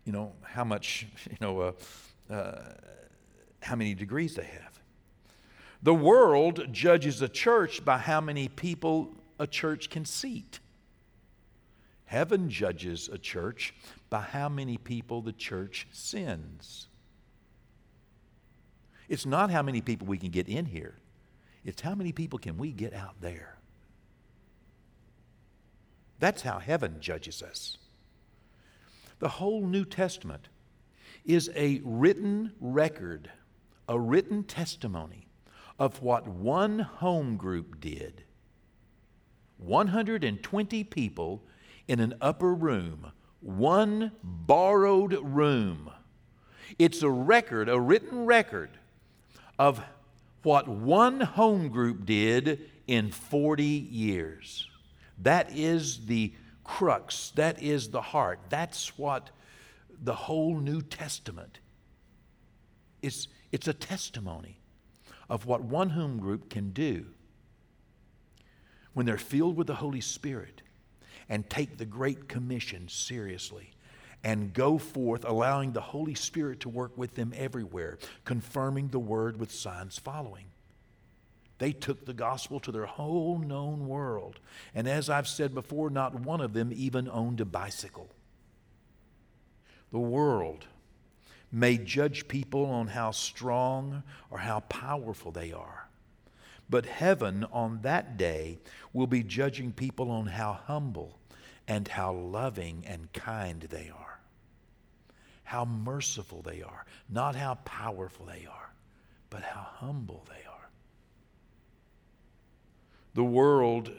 you 0.04 0.12
know, 0.12 0.32
how 0.42 0.64
much, 0.64 1.06
you 1.30 1.36
know, 1.40 1.60
uh, 1.60 2.32
uh, 2.32 2.62
how 3.60 3.76
many 3.76 3.94
degrees 3.94 4.34
they 4.34 4.44
have. 4.44 4.69
The 5.82 5.94
world 5.94 6.72
judges 6.72 7.22
a 7.22 7.28
church 7.28 7.84
by 7.84 7.98
how 7.98 8.20
many 8.20 8.48
people 8.48 9.14
a 9.38 9.46
church 9.46 9.88
can 9.88 10.04
seat. 10.04 10.60
Heaven 12.04 12.50
judges 12.50 13.08
a 13.10 13.16
church 13.16 13.74
by 14.10 14.20
how 14.20 14.48
many 14.48 14.76
people 14.76 15.22
the 15.22 15.32
church 15.32 15.86
sends. 15.90 16.88
It's 19.08 19.24
not 19.24 19.50
how 19.50 19.62
many 19.62 19.80
people 19.80 20.06
we 20.06 20.18
can 20.18 20.30
get 20.30 20.48
in 20.48 20.66
here, 20.66 20.96
it's 21.64 21.80
how 21.80 21.94
many 21.94 22.12
people 22.12 22.38
can 22.38 22.58
we 22.58 22.72
get 22.72 22.92
out 22.92 23.20
there. 23.20 23.56
That's 26.18 26.42
how 26.42 26.58
heaven 26.58 26.96
judges 27.00 27.42
us. 27.42 27.78
The 29.20 29.28
whole 29.28 29.66
New 29.66 29.86
Testament 29.86 30.48
is 31.24 31.50
a 31.54 31.80
written 31.82 32.52
record, 32.60 33.30
a 33.88 33.98
written 33.98 34.44
testimony 34.44 35.29
of 35.80 36.02
what 36.02 36.28
one 36.28 36.78
home 36.78 37.38
group 37.38 37.80
did. 37.80 38.22
120 39.56 40.84
people 40.84 41.42
in 41.88 42.00
an 42.00 42.14
upper 42.20 42.54
room, 42.54 43.10
one 43.40 44.12
borrowed 44.22 45.14
room. 45.22 45.90
It's 46.78 47.02
a 47.02 47.10
record, 47.10 47.70
a 47.70 47.80
written 47.80 48.26
record 48.26 48.70
of 49.58 49.82
what 50.42 50.68
one 50.68 51.20
home 51.20 51.70
group 51.70 52.04
did 52.04 52.60
in 52.86 53.10
40 53.10 53.64
years. 53.64 54.68
That 55.18 55.50
is 55.54 56.06
the 56.06 56.34
crux, 56.62 57.32
that 57.36 57.62
is 57.62 57.88
the 57.88 58.02
heart. 58.02 58.38
That's 58.50 58.98
what 58.98 59.30
the 60.02 60.14
whole 60.14 60.58
New 60.58 60.82
Testament 60.82 61.58
is. 63.02 63.28
It's 63.50 63.66
a 63.66 63.74
testimony 63.74 64.59
of 65.30 65.46
what 65.46 65.62
one 65.62 65.90
home 65.90 66.18
group 66.18 66.50
can 66.50 66.70
do 66.70 67.06
when 68.92 69.06
they're 69.06 69.16
filled 69.16 69.56
with 69.56 69.68
the 69.68 69.76
Holy 69.76 70.00
Spirit 70.00 70.60
and 71.28 71.48
take 71.48 71.78
the 71.78 71.86
Great 71.86 72.28
Commission 72.28 72.88
seriously 72.88 73.70
and 74.24 74.52
go 74.52 74.76
forth, 74.76 75.24
allowing 75.24 75.72
the 75.72 75.80
Holy 75.80 76.14
Spirit 76.14 76.60
to 76.60 76.68
work 76.68 76.98
with 76.98 77.14
them 77.14 77.32
everywhere, 77.36 77.98
confirming 78.24 78.88
the 78.88 78.98
word 78.98 79.38
with 79.38 79.52
signs 79.52 79.98
following. 79.98 80.46
They 81.58 81.72
took 81.72 82.04
the 82.04 82.12
gospel 82.12 82.58
to 82.60 82.72
their 82.72 82.86
whole 82.86 83.38
known 83.38 83.86
world. 83.86 84.40
And 84.74 84.88
as 84.88 85.08
I've 85.08 85.28
said 85.28 85.54
before, 85.54 85.90
not 85.90 86.18
one 86.18 86.40
of 86.40 86.52
them 86.52 86.72
even 86.74 87.08
owned 87.08 87.40
a 87.40 87.44
bicycle. 87.44 88.08
The 89.92 89.98
world 89.98 90.66
may 91.52 91.76
judge 91.76 92.28
people 92.28 92.66
on 92.66 92.88
how 92.88 93.10
strong 93.10 94.02
or 94.30 94.38
how 94.38 94.60
powerful 94.60 95.32
they 95.32 95.52
are. 95.52 95.88
But 96.68 96.86
heaven 96.86 97.44
on 97.52 97.80
that 97.82 98.16
day 98.16 98.58
will 98.92 99.08
be 99.08 99.24
judging 99.24 99.72
people 99.72 100.10
on 100.10 100.26
how 100.26 100.52
humble 100.52 101.18
and 101.66 101.86
how 101.88 102.12
loving 102.12 102.84
and 102.86 103.12
kind 103.12 103.62
they 103.62 103.90
are, 103.96 104.20
how 105.44 105.64
merciful 105.64 106.42
they 106.42 106.62
are, 106.62 106.84
not 107.08 107.34
how 107.34 107.54
powerful 107.64 108.26
they 108.26 108.46
are, 108.46 108.72
but 109.30 109.42
how 109.42 109.60
humble 109.60 110.24
they 110.28 110.44
are. 110.48 110.68
The 113.14 113.24
world 113.24 113.90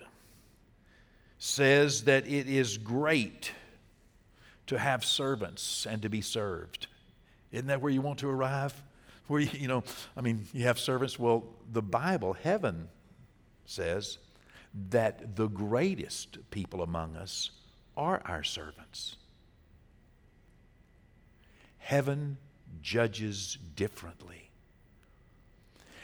says 1.37 2.03
that 2.05 2.27
it 2.27 2.47
is 2.47 2.77
great 2.77 3.51
to 4.67 4.77
have 4.77 5.03
servants 5.03 5.85
and 5.85 6.01
to 6.01 6.09
be 6.09 6.21
served. 6.21 6.87
Isn't 7.51 7.67
that 7.67 7.81
where 7.81 7.91
you 7.91 8.01
want 8.01 8.19
to 8.19 8.29
arrive? 8.29 8.73
Where 9.27 9.41
you, 9.41 9.49
you 9.53 9.67
know, 9.67 9.83
I 10.15 10.21
mean, 10.21 10.45
you 10.53 10.63
have 10.65 10.79
servants. 10.79 11.19
Well, 11.19 11.45
the 11.71 11.81
Bible, 11.81 12.33
heaven 12.33 12.89
says 13.65 14.17
that 14.89 15.35
the 15.35 15.47
greatest 15.47 16.37
people 16.49 16.81
among 16.81 17.15
us 17.15 17.51
are 17.97 18.21
our 18.25 18.43
servants. 18.43 19.17
Heaven 21.77 22.37
judges 22.81 23.57
differently. 23.75 24.49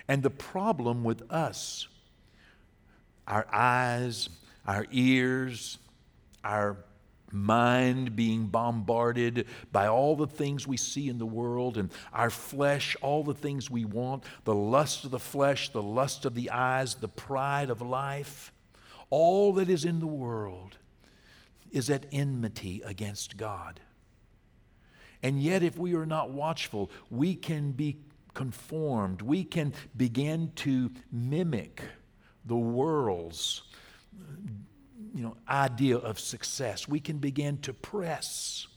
And 0.08 0.24
the 0.24 0.30
problem 0.30 1.04
with 1.04 1.30
us 1.32 1.88
our 3.28 3.46
eyes, 3.52 4.30
our 4.66 4.86
ears, 4.90 5.80
our 6.46 6.78
mind 7.32 8.16
being 8.16 8.48
bombarded 8.48 9.46
by 9.72 9.88
all 9.88 10.16
the 10.16 10.28
things 10.28 10.68
we 10.68 10.78
see 10.78 11.10
in 11.10 11.18
the 11.18 11.26
world 11.26 11.78
and 11.78 11.92
our 12.14 12.30
flesh, 12.30 12.96
all 13.02 13.24
the 13.24 13.34
things 13.34 13.70
we 13.70 13.86
want, 13.86 14.24
the 14.44 14.56
lust 14.56 15.06
of 15.06 15.12
the 15.12 15.20
flesh, 15.20 15.70
the 15.70 15.82
lust 15.82 16.26
of 16.26 16.36
the 16.36 16.50
eyes, 16.50 16.96
the 16.96 17.08
pride 17.08 17.70
of 17.70 17.82
life, 17.82 18.54
all 19.10 19.54
that 19.54 19.70
is 19.70 19.86
in 19.86 20.00
the 20.00 20.08
world 20.08 20.78
is 21.72 21.90
at 21.90 22.06
enmity 22.12 22.82
against 22.86 23.38
God. 23.38 23.80
And 25.24 25.42
yet, 25.42 25.64
if 25.64 25.78
we 25.78 25.96
are 25.96 26.06
not 26.06 26.30
watchful, 26.30 26.92
we 27.10 27.36
can 27.36 27.72
be 27.72 27.98
conformed, 28.34 29.22
we 29.22 29.44
can 29.44 29.74
begin 29.96 30.52
to 30.58 30.92
mimic 31.12 31.82
the 32.46 32.56
world's 32.56 33.64
you 35.14 35.24
know, 35.24 35.38
idea 35.50 35.98
of 35.98 36.20
success. 36.20 36.88
We 36.88 37.00
can 37.00 37.18
begin 37.18 37.58
to 37.60 37.74
press 37.74 38.68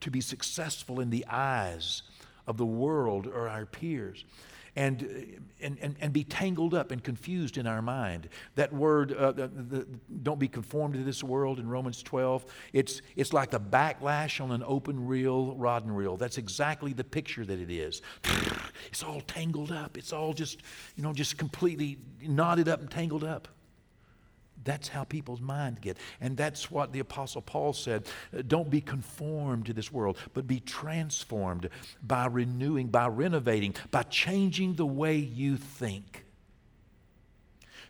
to 0.00 0.10
be 0.10 0.20
successful 0.20 1.00
in 1.00 1.10
the 1.10 1.24
eyes 1.26 2.02
of 2.46 2.56
the 2.56 2.66
world 2.66 3.26
or 3.26 3.48
our 3.48 3.66
peers. 3.66 4.24
And, 4.76 5.42
and, 5.60 5.78
and, 5.82 5.96
and 6.00 6.12
be 6.12 6.22
tangled 6.22 6.74
up 6.74 6.92
and 6.92 7.02
confused 7.02 7.58
in 7.58 7.66
our 7.66 7.82
mind. 7.82 8.28
That 8.54 8.72
word, 8.72 9.12
uh, 9.12 9.32
the, 9.32 9.48
the, 9.48 9.86
don't 10.22 10.38
be 10.38 10.46
conformed 10.46 10.94
to 10.94 11.02
this 11.02 11.24
world 11.24 11.58
in 11.58 11.68
Romans 11.68 12.04
12, 12.04 12.46
it's, 12.72 13.02
it's 13.16 13.32
like 13.32 13.50
the 13.50 13.58
backlash 13.58 14.40
on 14.40 14.52
an 14.52 14.62
open 14.64 15.08
reel, 15.08 15.56
rod 15.56 15.84
and 15.84 15.94
reel. 15.94 16.16
That's 16.16 16.38
exactly 16.38 16.92
the 16.92 17.02
picture 17.02 17.44
that 17.44 17.58
it 17.58 17.70
is. 17.70 18.00
It's 18.88 19.02
all 19.02 19.20
tangled 19.22 19.72
up. 19.72 19.98
It's 19.98 20.12
all 20.12 20.32
just, 20.32 20.62
you 20.96 21.02
know, 21.02 21.12
just 21.12 21.36
completely 21.36 21.98
knotted 22.22 22.68
up 22.68 22.80
and 22.80 22.88
tangled 22.88 23.24
up. 23.24 23.48
That's 24.64 24.88
how 24.88 25.04
people's 25.04 25.40
minds 25.40 25.80
get. 25.80 25.96
And 26.20 26.36
that's 26.36 26.70
what 26.70 26.92
the 26.92 27.00
Apostle 27.00 27.42
Paul 27.42 27.72
said. 27.72 28.06
Don't 28.46 28.70
be 28.70 28.80
conformed 28.80 29.66
to 29.66 29.72
this 29.72 29.90
world, 29.92 30.18
but 30.34 30.46
be 30.46 30.60
transformed 30.60 31.68
by 32.02 32.26
renewing, 32.26 32.88
by 32.88 33.08
renovating, 33.08 33.74
by 33.90 34.02
changing 34.04 34.74
the 34.74 34.86
way 34.86 35.16
you 35.16 35.56
think, 35.56 36.24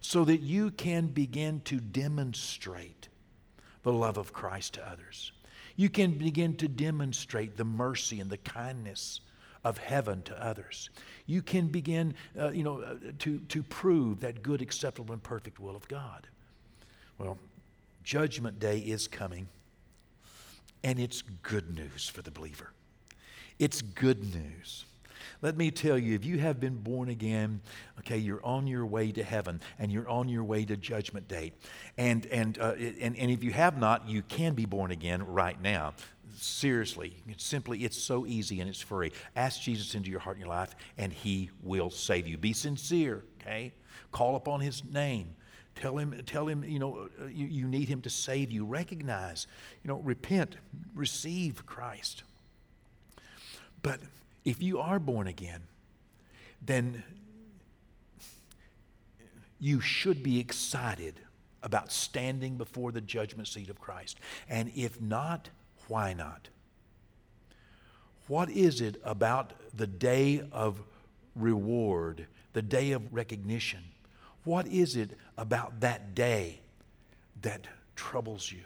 so 0.00 0.24
that 0.24 0.40
you 0.40 0.70
can 0.70 1.08
begin 1.08 1.60
to 1.62 1.76
demonstrate 1.76 3.08
the 3.82 3.92
love 3.92 4.16
of 4.16 4.32
Christ 4.32 4.74
to 4.74 4.88
others. 4.88 5.32
You 5.76 5.88
can 5.88 6.12
begin 6.12 6.56
to 6.56 6.68
demonstrate 6.68 7.56
the 7.56 7.64
mercy 7.64 8.20
and 8.20 8.30
the 8.30 8.38
kindness 8.38 9.20
of 9.64 9.78
heaven 9.78 10.22
to 10.22 10.44
others. 10.44 10.90
You 11.26 11.42
can 11.42 11.68
begin, 11.68 12.14
uh, 12.38 12.50
you 12.50 12.64
know, 12.64 12.80
uh, 12.80 12.94
to, 13.20 13.38
to 13.40 13.62
prove 13.62 14.20
that 14.20 14.42
good, 14.42 14.62
acceptable, 14.62 15.12
and 15.12 15.22
perfect 15.22 15.58
will 15.58 15.76
of 15.76 15.86
God. 15.88 16.26
Well, 17.20 17.36
Judgment 18.02 18.58
Day 18.58 18.78
is 18.78 19.06
coming, 19.06 19.46
and 20.82 20.98
it's 20.98 21.22
good 21.42 21.76
news 21.76 22.08
for 22.08 22.22
the 22.22 22.30
believer. 22.30 22.72
It's 23.58 23.82
good 23.82 24.34
news. 24.34 24.86
Let 25.42 25.58
me 25.58 25.70
tell 25.70 25.98
you, 25.98 26.14
if 26.14 26.24
you 26.24 26.38
have 26.38 26.60
been 26.60 26.76
born 26.76 27.10
again, 27.10 27.60
okay, 27.98 28.16
you're 28.16 28.42
on 28.42 28.66
your 28.66 28.86
way 28.86 29.12
to 29.12 29.22
heaven 29.22 29.60
and 29.78 29.92
you're 29.92 30.08
on 30.08 30.30
your 30.30 30.44
way 30.44 30.64
to 30.64 30.78
judgment 30.78 31.28
day. 31.28 31.52
And, 31.98 32.24
and, 32.26 32.58
uh, 32.58 32.72
and, 32.78 33.18
and 33.18 33.30
if 33.30 33.44
you 33.44 33.52
have 33.52 33.78
not, 33.78 34.08
you 34.08 34.22
can 34.22 34.54
be 34.54 34.64
born 34.64 34.90
again 34.90 35.22
right 35.26 35.60
now 35.60 35.92
seriously. 36.36 37.16
It's 37.28 37.44
simply, 37.44 37.84
it's 37.84 37.98
so 38.00 38.24
easy 38.24 38.60
and 38.60 38.70
it's 38.70 38.80
free. 38.80 39.12
Ask 39.36 39.60
Jesus 39.60 39.94
into 39.94 40.10
your 40.10 40.20
heart 40.20 40.36
and 40.36 40.46
your 40.46 40.54
life, 40.54 40.74
and 40.96 41.12
He 41.12 41.50
will 41.62 41.90
save 41.90 42.26
you. 42.26 42.38
Be 42.38 42.54
sincere, 42.54 43.24
okay? 43.40 43.72
Call 44.10 44.36
upon 44.36 44.60
His 44.60 44.82
name. 44.84 45.34
Tell 45.80 45.96
him, 45.96 46.14
tell 46.26 46.46
him, 46.46 46.62
you 46.62 46.78
know, 46.78 47.08
uh, 47.18 47.26
you, 47.26 47.46
you 47.46 47.66
need 47.66 47.88
him 47.88 48.02
to 48.02 48.10
save 48.10 48.50
you. 48.52 48.66
Recognize, 48.66 49.46
you 49.82 49.88
know, 49.88 49.96
repent, 50.00 50.56
receive 50.94 51.64
Christ. 51.64 52.22
But 53.82 54.00
if 54.44 54.62
you 54.62 54.78
are 54.78 54.98
born 54.98 55.26
again, 55.26 55.62
then 56.60 57.02
you 59.58 59.80
should 59.80 60.22
be 60.22 60.38
excited 60.38 61.14
about 61.62 61.90
standing 61.90 62.58
before 62.58 62.92
the 62.92 63.00
judgment 63.00 63.48
seat 63.48 63.70
of 63.70 63.80
Christ. 63.80 64.20
And 64.50 64.70
if 64.76 65.00
not, 65.00 65.48
why 65.88 66.12
not? 66.12 66.48
What 68.28 68.50
is 68.50 68.82
it 68.82 69.00
about 69.02 69.54
the 69.74 69.86
day 69.86 70.42
of 70.52 70.82
reward, 71.34 72.26
the 72.52 72.60
day 72.60 72.92
of 72.92 73.14
recognition? 73.14 73.80
What 74.44 74.66
is 74.66 74.96
it 74.96 75.10
about 75.36 75.80
that 75.80 76.14
day 76.14 76.60
that 77.42 77.66
troubles 77.94 78.50
you? 78.50 78.64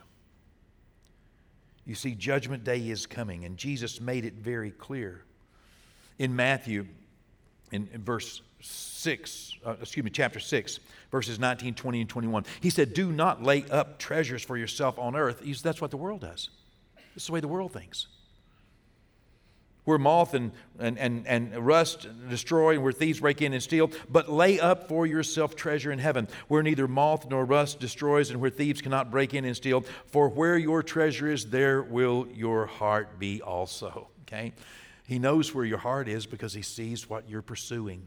You 1.87 1.94
see, 1.94 2.14
Judgment 2.14 2.64
Day 2.64 2.88
is 2.88 3.06
coming, 3.06 3.44
and 3.44 3.56
Jesus 3.56 4.00
made 4.00 4.24
it 4.24 4.34
very 4.34 4.70
clear. 4.70 5.22
In 6.18 6.34
Matthew, 6.34 6.87
in, 7.72 7.88
in 7.92 8.02
verse 8.02 8.40
6, 8.60 9.56
uh, 9.66 9.74
excuse 9.82 10.04
me, 10.04 10.10
chapter 10.10 10.40
6, 10.40 10.80
verses 11.10 11.38
19, 11.38 11.74
20, 11.74 12.00
and 12.00 12.08
21. 12.08 12.46
He 12.60 12.70
said, 12.70 12.94
Do 12.94 13.12
not 13.12 13.42
lay 13.42 13.64
up 13.70 13.98
treasures 13.98 14.42
for 14.42 14.56
yourself 14.56 14.98
on 14.98 15.14
earth. 15.14 15.40
Said, 15.44 15.56
That's 15.62 15.80
what 15.80 15.90
the 15.90 15.96
world 15.96 16.22
does. 16.22 16.48
Is 17.16 17.26
the 17.26 17.32
way 17.32 17.40
the 17.40 17.48
world 17.48 17.72
thinks. 17.72 18.06
Where 19.85 19.99
moth 19.99 20.33
and, 20.33 20.53
and, 20.79 20.99
and, 20.99 21.27
and 21.27 21.55
rust 21.66 22.09
destroy, 22.31 22.75
and 22.75 22.83
where 22.83 22.92
thieves 22.92 23.20
break 23.20 23.42
in 23.42 23.53
and 23.53 23.62
steal, 23.62 23.90
but 24.09 24.31
lay 24.31 24.59
up 24.59 24.88
for 24.88 25.07
yourself 25.07 25.57
treasure 25.57 25.92
in 25.92 25.99
heaven, 25.99 26.27
where 26.49 26.62
neither 26.62 26.88
moth 26.88 27.29
nor 27.29 27.44
rust 27.44 27.81
destroys, 27.81 28.31
and 28.31 28.40
where 28.40 28.51
thieves 28.51 28.81
cannot 28.81 29.11
break 29.11 29.35
in 29.35 29.44
and 29.44 29.55
steal. 29.55 29.83
For 30.07 30.29
where 30.29 30.57
your 30.57 30.83
treasure 30.83 31.31
is, 31.31 31.51
there 31.51 31.83
will 31.83 32.27
your 32.33 32.64
heart 32.64 33.18
be 33.18 33.42
also. 33.42 34.09
Okay? 34.23 34.53
He 35.07 35.18
knows 35.18 35.55
where 35.55 35.66
your 35.66 35.79
heart 35.79 36.09
is 36.09 36.25
because 36.25 36.55
he 36.55 36.62
sees 36.62 37.09
what 37.09 37.29
you're 37.29 37.42
pursuing. 37.42 38.07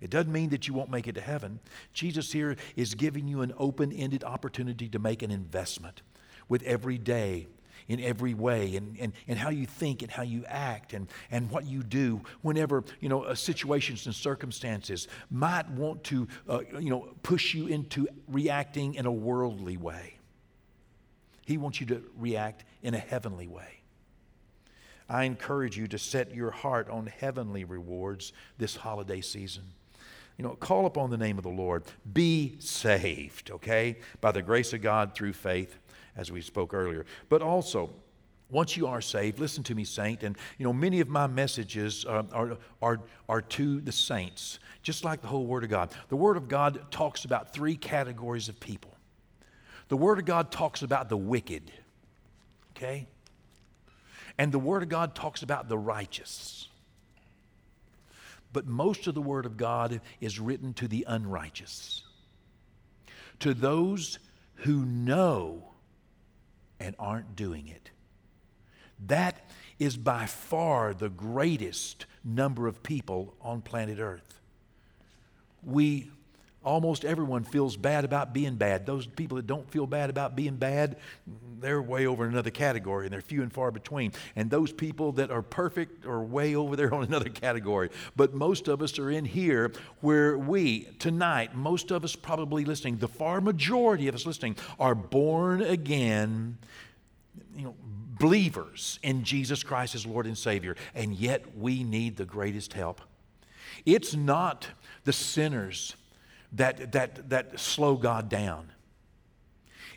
It 0.00 0.10
doesn't 0.10 0.32
mean 0.32 0.50
that 0.50 0.68
you 0.68 0.74
won't 0.74 0.90
make 0.90 1.06
it 1.06 1.14
to 1.14 1.20
heaven. 1.20 1.60
Jesus 1.92 2.32
here 2.32 2.56
is 2.76 2.94
giving 2.94 3.26
you 3.28 3.40
an 3.40 3.54
open 3.56 3.92
ended 3.92 4.24
opportunity 4.24 4.88
to 4.88 4.98
make 4.98 5.22
an 5.22 5.30
investment 5.30 6.02
with 6.48 6.62
every 6.64 6.98
day, 6.98 7.46
in 7.88 8.00
every 8.00 8.34
way, 8.34 8.76
and, 8.76 8.96
and, 8.98 9.12
and 9.28 9.38
how 9.38 9.50
you 9.50 9.66
think 9.66 10.02
and 10.02 10.10
how 10.10 10.22
you 10.22 10.44
act 10.46 10.92
and, 10.92 11.08
and 11.30 11.50
what 11.50 11.66
you 11.66 11.82
do 11.82 12.20
whenever, 12.42 12.84
you 13.00 13.08
know, 13.08 13.22
uh, 13.22 13.34
situations 13.34 14.06
and 14.06 14.14
circumstances 14.14 15.08
might 15.30 15.68
want 15.70 16.02
to, 16.04 16.26
uh, 16.48 16.60
you 16.78 16.90
know, 16.90 17.14
push 17.22 17.54
you 17.54 17.66
into 17.66 18.08
reacting 18.28 18.94
in 18.94 19.06
a 19.06 19.12
worldly 19.12 19.76
way. 19.76 20.16
He 21.46 21.58
wants 21.58 21.80
you 21.80 21.86
to 21.88 22.02
react 22.16 22.64
in 22.82 22.94
a 22.94 22.98
heavenly 22.98 23.46
way. 23.46 23.80
I 25.08 25.24
encourage 25.24 25.76
you 25.76 25.86
to 25.88 25.98
set 25.98 26.34
your 26.34 26.50
heart 26.50 26.88
on 26.88 27.06
heavenly 27.06 27.64
rewards 27.64 28.32
this 28.56 28.76
holiday 28.76 29.20
season 29.20 29.64
you 30.36 30.42
know, 30.42 30.54
call 30.56 30.86
upon 30.86 31.10
the 31.10 31.16
name 31.16 31.38
of 31.38 31.44
the 31.44 31.50
Lord. 31.50 31.84
Be 32.12 32.56
saved, 32.58 33.50
okay, 33.50 33.98
by 34.20 34.32
the 34.32 34.42
grace 34.42 34.72
of 34.72 34.82
God 34.82 35.14
through 35.14 35.32
faith, 35.32 35.78
as 36.16 36.30
we 36.30 36.40
spoke 36.40 36.74
earlier. 36.74 37.04
But 37.28 37.42
also, 37.42 37.90
once 38.50 38.76
you 38.76 38.86
are 38.86 39.00
saved, 39.00 39.38
listen 39.38 39.64
to 39.64 39.74
me, 39.74 39.84
saint. 39.84 40.22
And 40.22 40.36
you 40.58 40.64
know, 40.64 40.72
many 40.72 41.00
of 41.00 41.08
my 41.08 41.26
messages 41.26 42.04
uh, 42.06 42.22
are, 42.32 42.56
are, 42.82 43.00
are 43.28 43.40
to 43.42 43.80
the 43.80 43.92
saints, 43.92 44.58
just 44.82 45.04
like 45.04 45.22
the 45.22 45.28
whole 45.28 45.46
Word 45.46 45.64
of 45.64 45.70
God. 45.70 45.90
The 46.08 46.16
Word 46.16 46.36
of 46.36 46.48
God 46.48 46.90
talks 46.90 47.24
about 47.24 47.52
three 47.52 47.76
categories 47.76 48.48
of 48.48 48.58
people. 48.60 48.94
The 49.88 49.96
Word 49.96 50.18
of 50.18 50.24
God 50.24 50.50
talks 50.50 50.82
about 50.82 51.08
the 51.08 51.16
wicked, 51.16 51.70
okay? 52.76 53.06
And 54.38 54.52
the 54.52 54.58
Word 54.58 54.82
of 54.82 54.88
God 54.88 55.14
talks 55.14 55.42
about 55.42 55.68
the 55.68 55.78
righteous. 55.78 56.68
But 58.52 58.66
most 58.66 59.08
of 59.08 59.14
the 59.14 59.20
Word 59.20 59.46
of 59.46 59.56
God 59.56 60.00
is 60.20 60.38
written 60.38 60.74
to 60.74 60.86
the 60.86 61.04
unrighteous, 61.08 62.04
to 63.40 63.52
those 63.52 64.20
who 64.54 64.84
know 64.84 65.73
and 66.80 66.94
aren't 66.98 67.36
doing 67.36 67.68
it. 67.68 67.90
That 69.06 69.48
is 69.78 69.96
by 69.96 70.26
far 70.26 70.94
the 70.94 71.08
greatest 71.08 72.06
number 72.24 72.66
of 72.66 72.82
people 72.82 73.34
on 73.40 73.60
planet 73.60 73.98
Earth. 73.98 74.40
We 75.62 76.10
almost 76.64 77.04
everyone 77.04 77.44
feels 77.44 77.76
bad 77.76 78.04
about 78.04 78.32
being 78.32 78.56
bad. 78.56 78.86
Those 78.86 79.06
people 79.06 79.36
that 79.36 79.46
don't 79.46 79.70
feel 79.70 79.86
bad 79.86 80.10
about 80.10 80.34
being 80.34 80.56
bad, 80.56 80.96
they're 81.60 81.80
way 81.80 82.06
over 82.06 82.24
in 82.24 82.32
another 82.32 82.50
category 82.50 83.06
and 83.06 83.12
they're 83.12 83.20
few 83.20 83.42
and 83.42 83.52
far 83.52 83.70
between. 83.70 84.12
And 84.36 84.50
those 84.50 84.72
people 84.72 85.12
that 85.12 85.30
are 85.30 85.42
perfect 85.42 86.04
are 86.06 86.22
way 86.22 86.54
over 86.54 86.76
there 86.76 86.92
on 86.94 87.04
another 87.04 87.30
category. 87.30 87.90
But 88.16 88.34
most 88.34 88.68
of 88.68 88.82
us 88.82 88.98
are 88.98 89.10
in 89.10 89.24
here 89.24 89.72
where 90.00 90.36
we, 90.36 90.84
tonight, 90.98 91.54
most 91.54 91.90
of 91.90 92.04
us 92.04 92.16
probably 92.16 92.64
listening, 92.64 92.98
the 92.98 93.08
far 93.08 93.40
majority 93.40 94.08
of 94.08 94.14
us 94.14 94.26
listening, 94.26 94.56
are 94.78 94.94
born 94.94 95.62
again, 95.62 96.58
you 97.56 97.64
know, 97.64 97.74
believers 98.18 98.98
in 99.02 99.24
Jesus 99.24 99.62
Christ 99.62 99.94
as 99.94 100.06
Lord 100.06 100.26
and 100.26 100.36
Savior. 100.36 100.76
And 100.94 101.14
yet 101.14 101.56
we 101.56 101.84
need 101.84 102.16
the 102.16 102.24
greatest 102.24 102.72
help. 102.72 103.00
It's 103.84 104.14
not 104.14 104.68
the 105.04 105.12
sinners 105.12 105.94
that, 106.54 106.92
that, 106.92 107.30
that 107.30 107.58
slow 107.58 107.96
God 107.96 108.28
down. 108.28 108.70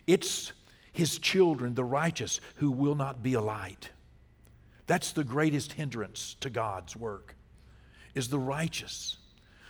It's 0.06 0.54
his 0.92 1.20
children, 1.20 1.76
the 1.76 1.84
righteous, 1.84 2.40
who 2.56 2.72
will 2.72 2.96
not 2.96 3.22
be 3.22 3.34
a 3.34 3.42
light. 3.42 3.92
That's 4.88 5.12
the 5.12 5.24
greatest 5.24 5.74
hindrance 5.74 6.36
to 6.40 6.50
God's 6.50 6.96
work, 6.96 7.36
is 8.16 8.30
the 8.30 8.40
righteous 8.40 9.18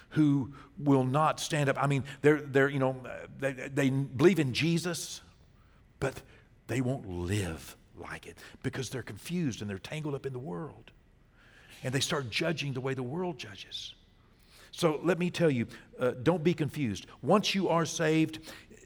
who 0.09 0.53
will 0.77 1.03
not 1.03 1.39
stand 1.39 1.69
up. 1.69 1.81
I 1.81 1.87
mean, 1.87 2.03
they're, 2.21 2.41
they're 2.41 2.69
you 2.69 2.79
know, 2.79 2.95
they, 3.39 3.51
they 3.51 3.89
believe 3.89 4.39
in 4.39 4.53
Jesus, 4.53 5.21
but 5.99 6.21
they 6.67 6.81
won't 6.81 7.09
live 7.09 7.75
like 7.97 8.25
it 8.25 8.37
because 8.63 8.89
they're 8.89 9.03
confused 9.03 9.61
and 9.61 9.69
they're 9.69 9.79
tangled 9.79 10.15
up 10.15 10.25
in 10.25 10.33
the 10.33 10.39
world. 10.39 10.91
And 11.83 11.93
they 11.93 11.99
start 11.99 12.29
judging 12.29 12.73
the 12.73 12.81
way 12.81 12.93
the 12.93 13.03
world 13.03 13.37
judges. 13.37 13.93
So 14.77 14.99
let 15.03 15.17
me 15.17 15.31
tell 15.31 15.49
you 15.49 15.65
uh, 15.99 16.11
don't 16.21 16.43
be 16.43 16.53
confused. 16.53 17.07
Once 17.23 17.55
you 17.55 17.67
are 17.67 17.83
saved, 17.83 18.37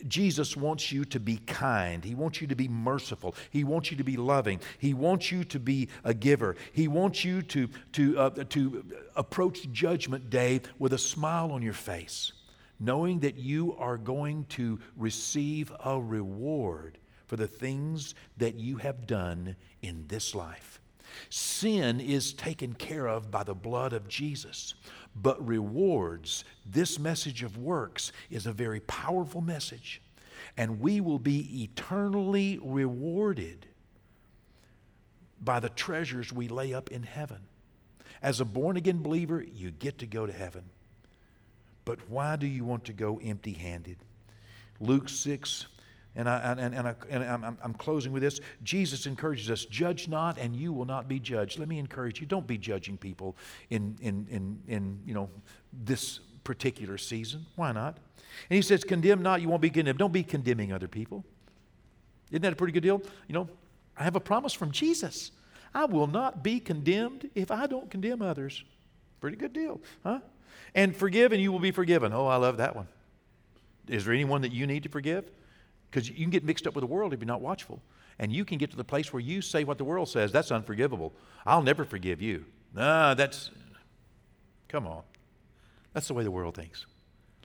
Jesus 0.08 0.56
wants 0.56 0.90
you 0.90 1.04
to 1.04 1.20
be 1.20 1.36
kind. 1.36 2.02
He 2.02 2.16
wants 2.16 2.40
you 2.40 2.48
to 2.48 2.56
be 2.56 2.70
merciful. 2.70 3.36
He 3.50 3.66
wants 3.66 3.92
you 3.92 3.98
to 3.98 4.04
be 4.06 4.16
loving. 4.16 4.62
He 4.78 4.94
wants 4.94 5.34
you 5.34 5.44
to 5.44 5.60
be 5.60 5.90
a 6.06 6.14
giver. 6.14 6.56
He 6.72 6.88
wants 6.88 7.26
you 7.26 7.42
to, 7.42 7.68
to, 7.92 8.18
uh, 8.18 8.30
to 8.30 8.86
approach 9.18 9.70
Judgment 9.74 10.30
Day 10.30 10.62
with 10.80 10.94
a 10.94 10.98
smile 10.98 11.52
on 11.52 11.62
your 11.62 11.74
face, 11.74 12.32
knowing 12.80 13.20
that 13.20 13.36
you 13.36 13.76
are 13.78 13.98
going 13.98 14.46
to 14.46 14.80
receive 14.96 15.74
a 15.84 16.00
reward 16.00 17.00
for 17.28 17.36
the 17.36 17.48
things 17.48 18.16
that 18.38 18.56
you 18.56 18.78
have 18.78 19.06
done 19.06 19.58
in 19.82 20.06
this 20.08 20.34
life. 20.34 20.81
Sin 21.30 22.00
is 22.00 22.34
taken 22.34 22.74
care 22.74 23.08
of 23.08 23.32
by 23.32 23.44
the 23.44 23.56
blood 23.56 23.94
of 23.94 24.08
Jesus 24.08 24.76
but 25.16 25.46
rewards. 25.46 26.44
This 26.66 27.00
message 27.00 27.44
of 27.44 27.58
works 27.58 28.12
is 28.30 28.46
a 28.46 28.54
very 28.54 28.80
powerful 28.82 29.42
message, 29.42 30.02
and 30.58 30.80
we 30.80 31.02
will 31.02 31.20
be 31.20 31.64
eternally 31.64 32.60
rewarded 32.64 33.66
by 35.42 35.60
the 35.60 35.70
treasures 35.70 36.32
we 36.32 36.48
lay 36.48 36.74
up 36.74 36.92
in 36.92 37.04
heaven. 37.04 37.40
As 38.22 38.40
a 38.40 38.46
born 38.46 38.78
again 38.78 39.02
believer, 39.02 39.44
you 39.44 39.72
get 39.72 39.98
to 40.00 40.06
go 40.06 40.26
to 40.26 40.34
heaven. 40.34 40.64
But 41.84 42.10
why 42.10 42.36
do 42.36 42.46
you 42.46 42.64
want 42.64 42.86
to 42.86 42.94
go 42.94 43.20
empty 43.24 43.54
handed? 43.54 43.98
Luke 44.80 45.10
6 45.10 45.66
and, 46.16 46.28
I, 46.28 46.38
and, 46.40 46.76
and, 46.76 46.88
I, 46.88 46.96
and 47.10 47.24
I'm, 47.24 47.58
I'm 47.64 47.74
closing 47.74 48.12
with 48.12 48.22
this. 48.22 48.42
Jesus 48.64 49.06
encourages 49.06 49.50
us, 49.50 49.66
judge 49.66 50.08
not, 50.08 50.38
and 50.38 50.56
you 50.56 50.74
will 50.74 50.86
not 50.86 51.08
be 51.08 51.20
judged. 51.20 51.58
Let 51.58 51.68
me 51.70 51.80
encourage 51.80 52.20
you, 52.20 52.28
don't 52.28 52.48
be 52.48 52.58
judging 52.58 52.98
people 52.98 53.38
in, 53.70 53.98
in, 54.02 54.28
in, 54.30 54.60
in 54.68 55.00
you 55.06 55.14
know, 55.14 55.30
this 55.72 56.20
particular 56.44 56.98
season. 56.98 57.46
Why 57.56 57.72
not? 57.72 57.98
And 58.50 58.56
he 58.56 58.62
says, 58.62 58.84
condemn 58.84 59.22
not, 59.22 59.42
you 59.42 59.48
won't 59.48 59.62
be 59.62 59.70
condemned. 59.70 60.00
Don't 60.00 60.14
be 60.14 60.24
condemning 60.24 60.74
other 60.74 60.88
people. 60.88 61.24
Isn't 62.30 62.42
that 62.42 62.54
a 62.54 62.56
pretty 62.56 62.74
good 62.74 62.84
deal? 62.84 63.02
You 63.28 63.34
know, 63.34 63.50
I 63.98 64.04
have 64.04 64.16
a 64.16 64.22
promise 64.22 64.54
from 64.54 64.72
Jesus. 64.72 65.32
I 65.74 65.86
will 65.86 66.08
not 66.08 66.44
be 66.44 66.60
condemned 66.60 67.30
if 67.36 67.52
I 67.52 67.68
don't 67.68 67.90
condemn 67.90 68.22
others. 68.22 68.64
Pretty 69.22 69.38
good 69.38 69.54
deal, 69.54 69.80
huh? 70.04 70.20
And 70.76 70.96
forgive 70.96 71.32
and 71.32 71.42
you 71.42 71.52
will 71.52 71.60
be 71.60 71.72
forgiven. 71.72 72.12
Oh, 72.14 72.28
I 72.28 72.38
love 72.38 72.58
that 72.58 72.76
one. 72.76 72.88
Is 73.88 74.06
there 74.06 74.14
anyone 74.14 74.42
that 74.42 74.52
you 74.52 74.68
need 74.68 74.84
to 74.84 74.90
forgive? 74.90 75.30
Because 75.92 76.10
you 76.10 76.16
can 76.16 76.30
get 76.30 76.46
mixed 76.46 76.66
up 76.66 76.74
with 76.74 76.84
the 76.84 76.88
world 76.88 77.14
if 77.14 77.20
you're 77.20 77.28
not 77.28 77.42
watchful. 77.42 77.82
And 78.18 78.32
you 78.32 78.46
can 78.46 78.58
get 78.58 78.72
to 78.72 78.78
the 78.78 78.84
place 78.84 79.12
where 79.12 79.20
you 79.20 79.42
say 79.42 79.64
what 79.64 79.78
the 79.78 79.84
world 79.84 80.08
says. 80.08 80.32
That's 80.32 80.52
unforgivable. 80.52 81.14
I'll 81.46 81.62
never 81.62 81.84
forgive 81.84 82.22
you. 82.22 82.46
Nah, 82.74 83.14
that's, 83.14 83.52
come 84.70 84.88
on. 84.88 85.04
That's 85.94 86.08
the 86.08 86.14
way 86.14 86.24
the 86.24 86.32
world 86.32 86.56
thinks. 86.56 86.86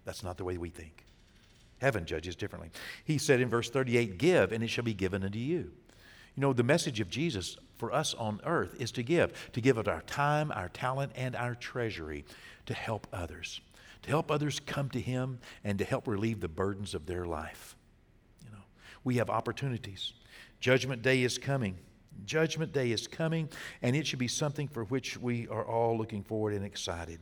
That's 0.05 0.23
not 0.23 0.37
the 0.37 0.45
way 0.45 0.57
we 0.59 0.71
think. 0.71 1.05
Heaven 1.79 2.07
judges 2.07 2.37
differently. 2.37 2.71
He 3.05 3.19
said 3.19 3.41
in 3.41 3.49
verse 3.49 3.69
38, 3.69 4.19
Give, 4.19 4.53
and 4.53 4.63
it 4.63 4.69
shall 4.69 4.85
be 4.85 4.95
given 4.95 5.25
unto 5.25 5.39
you. 5.39 5.73
You 6.37 6.41
know, 6.43 6.53
the 6.53 6.63
message 6.63 7.01
of 7.01 7.11
Jesus 7.11 7.57
for 7.79 7.93
us 7.93 8.15
on 8.15 8.41
earth 8.45 8.77
is 8.79 8.93
to 8.93 9.03
give, 9.03 9.51
to 9.53 9.61
give 9.61 9.77
of 9.79 9.89
our 9.89 10.03
time, 10.03 10.53
our 10.53 10.69
talent, 10.69 11.13
and 11.17 11.35
our 11.35 11.55
treasury 11.55 12.25
to 12.67 12.75
help 12.75 13.07
others, 13.13 13.61
to 14.03 14.11
help 14.11 14.31
others 14.31 14.61
come 14.61 14.89
to 14.91 15.01
Him 15.01 15.39
and 15.65 15.79
to 15.79 15.85
help 15.85 16.07
relieve 16.07 16.41
the 16.41 16.49
burdens 16.49 16.95
of 16.95 17.07
their 17.07 17.25
life 17.25 17.77
we 19.07 19.17
have 19.19 19.31
opportunities. 19.31 20.13
Judgment 20.59 21.01
Day 21.01 21.23
is 21.23 21.39
coming. 21.39 21.79
Judgment 22.25 22.73
Day 22.73 22.91
is 22.91 23.07
coming, 23.07 23.49
and 23.81 23.95
it 23.95 24.05
should 24.05 24.19
be 24.19 24.27
something 24.27 24.67
for 24.67 24.83
which 24.85 25.17
we 25.17 25.47
are 25.47 25.65
all 25.65 25.97
looking 25.97 26.25
forward 26.25 26.55
and 26.55 26.65
excited. 26.65 27.21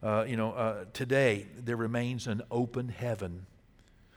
Uh, 0.00 0.24
you 0.28 0.36
know, 0.36 0.52
uh, 0.52 0.84
today 0.92 1.46
there 1.58 1.76
remains 1.76 2.28
an 2.28 2.40
open 2.52 2.88
heaven, 2.88 3.46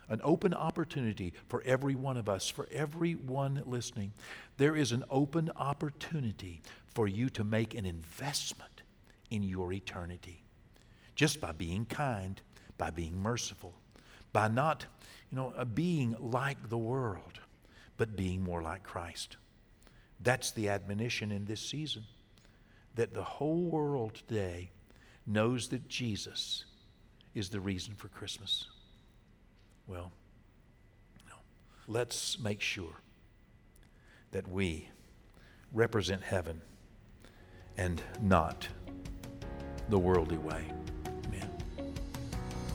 an 0.10 0.22
open 0.24 0.54
opportunity 0.54 1.34
for 1.48 1.64
every 1.66 1.96
one 1.96 2.18
of 2.18 2.30
us, 2.30 2.50
for 2.50 2.68
everyone 2.72 3.64
listening. 3.66 4.14
There 4.58 4.76
is 4.76 4.92
an 4.92 5.04
open 5.10 5.50
opportunity 5.56 6.62
for 6.94 7.08
you 7.08 7.32
to 7.32 7.44
make 7.44 7.74
an 7.74 7.88
investment 7.88 8.84
in 9.32 9.42
your 9.42 9.74
eternity. 9.74 10.44
Just 11.16 11.42
by 11.42 11.52
being 11.52 11.86
kind, 11.86 12.40
by 12.78 12.92
being 12.92 13.18
merciful, 13.20 13.74
by 14.34 14.50
not, 14.50 14.86
you 15.32 15.38
know, 15.38 15.54
uh, 15.58 15.66
being 15.66 16.16
like 16.20 16.70
the 16.70 16.78
world, 16.78 17.40
but 17.98 18.16
being 18.16 18.44
more 18.44 18.62
like 18.62 18.84
Christ. 18.84 19.38
That's 20.20 20.52
the 20.52 20.70
admonition 20.70 21.32
in 21.32 21.46
this 21.46 21.62
season 21.62 22.04
that 22.96 23.14
the 23.14 23.24
whole 23.24 23.70
world 23.70 24.16
today 24.16 24.72
knows 25.26 25.68
that 25.70 25.88
Jesus 25.88 26.66
is 27.36 27.50
the 27.50 27.60
reason 27.60 27.94
for 27.94 28.08
Christmas. 28.08 28.68
Well, 29.86 30.12
no. 31.28 31.36
let's 31.88 32.40
make 32.40 32.62
sure 32.62 32.96
that 34.32 34.48
we 34.48 34.90
represent 35.72 36.24
heaven 36.24 36.62
and 37.78 38.02
not 38.22 38.68
the 39.90 40.00
worldly 40.00 40.38
way. 40.38 40.66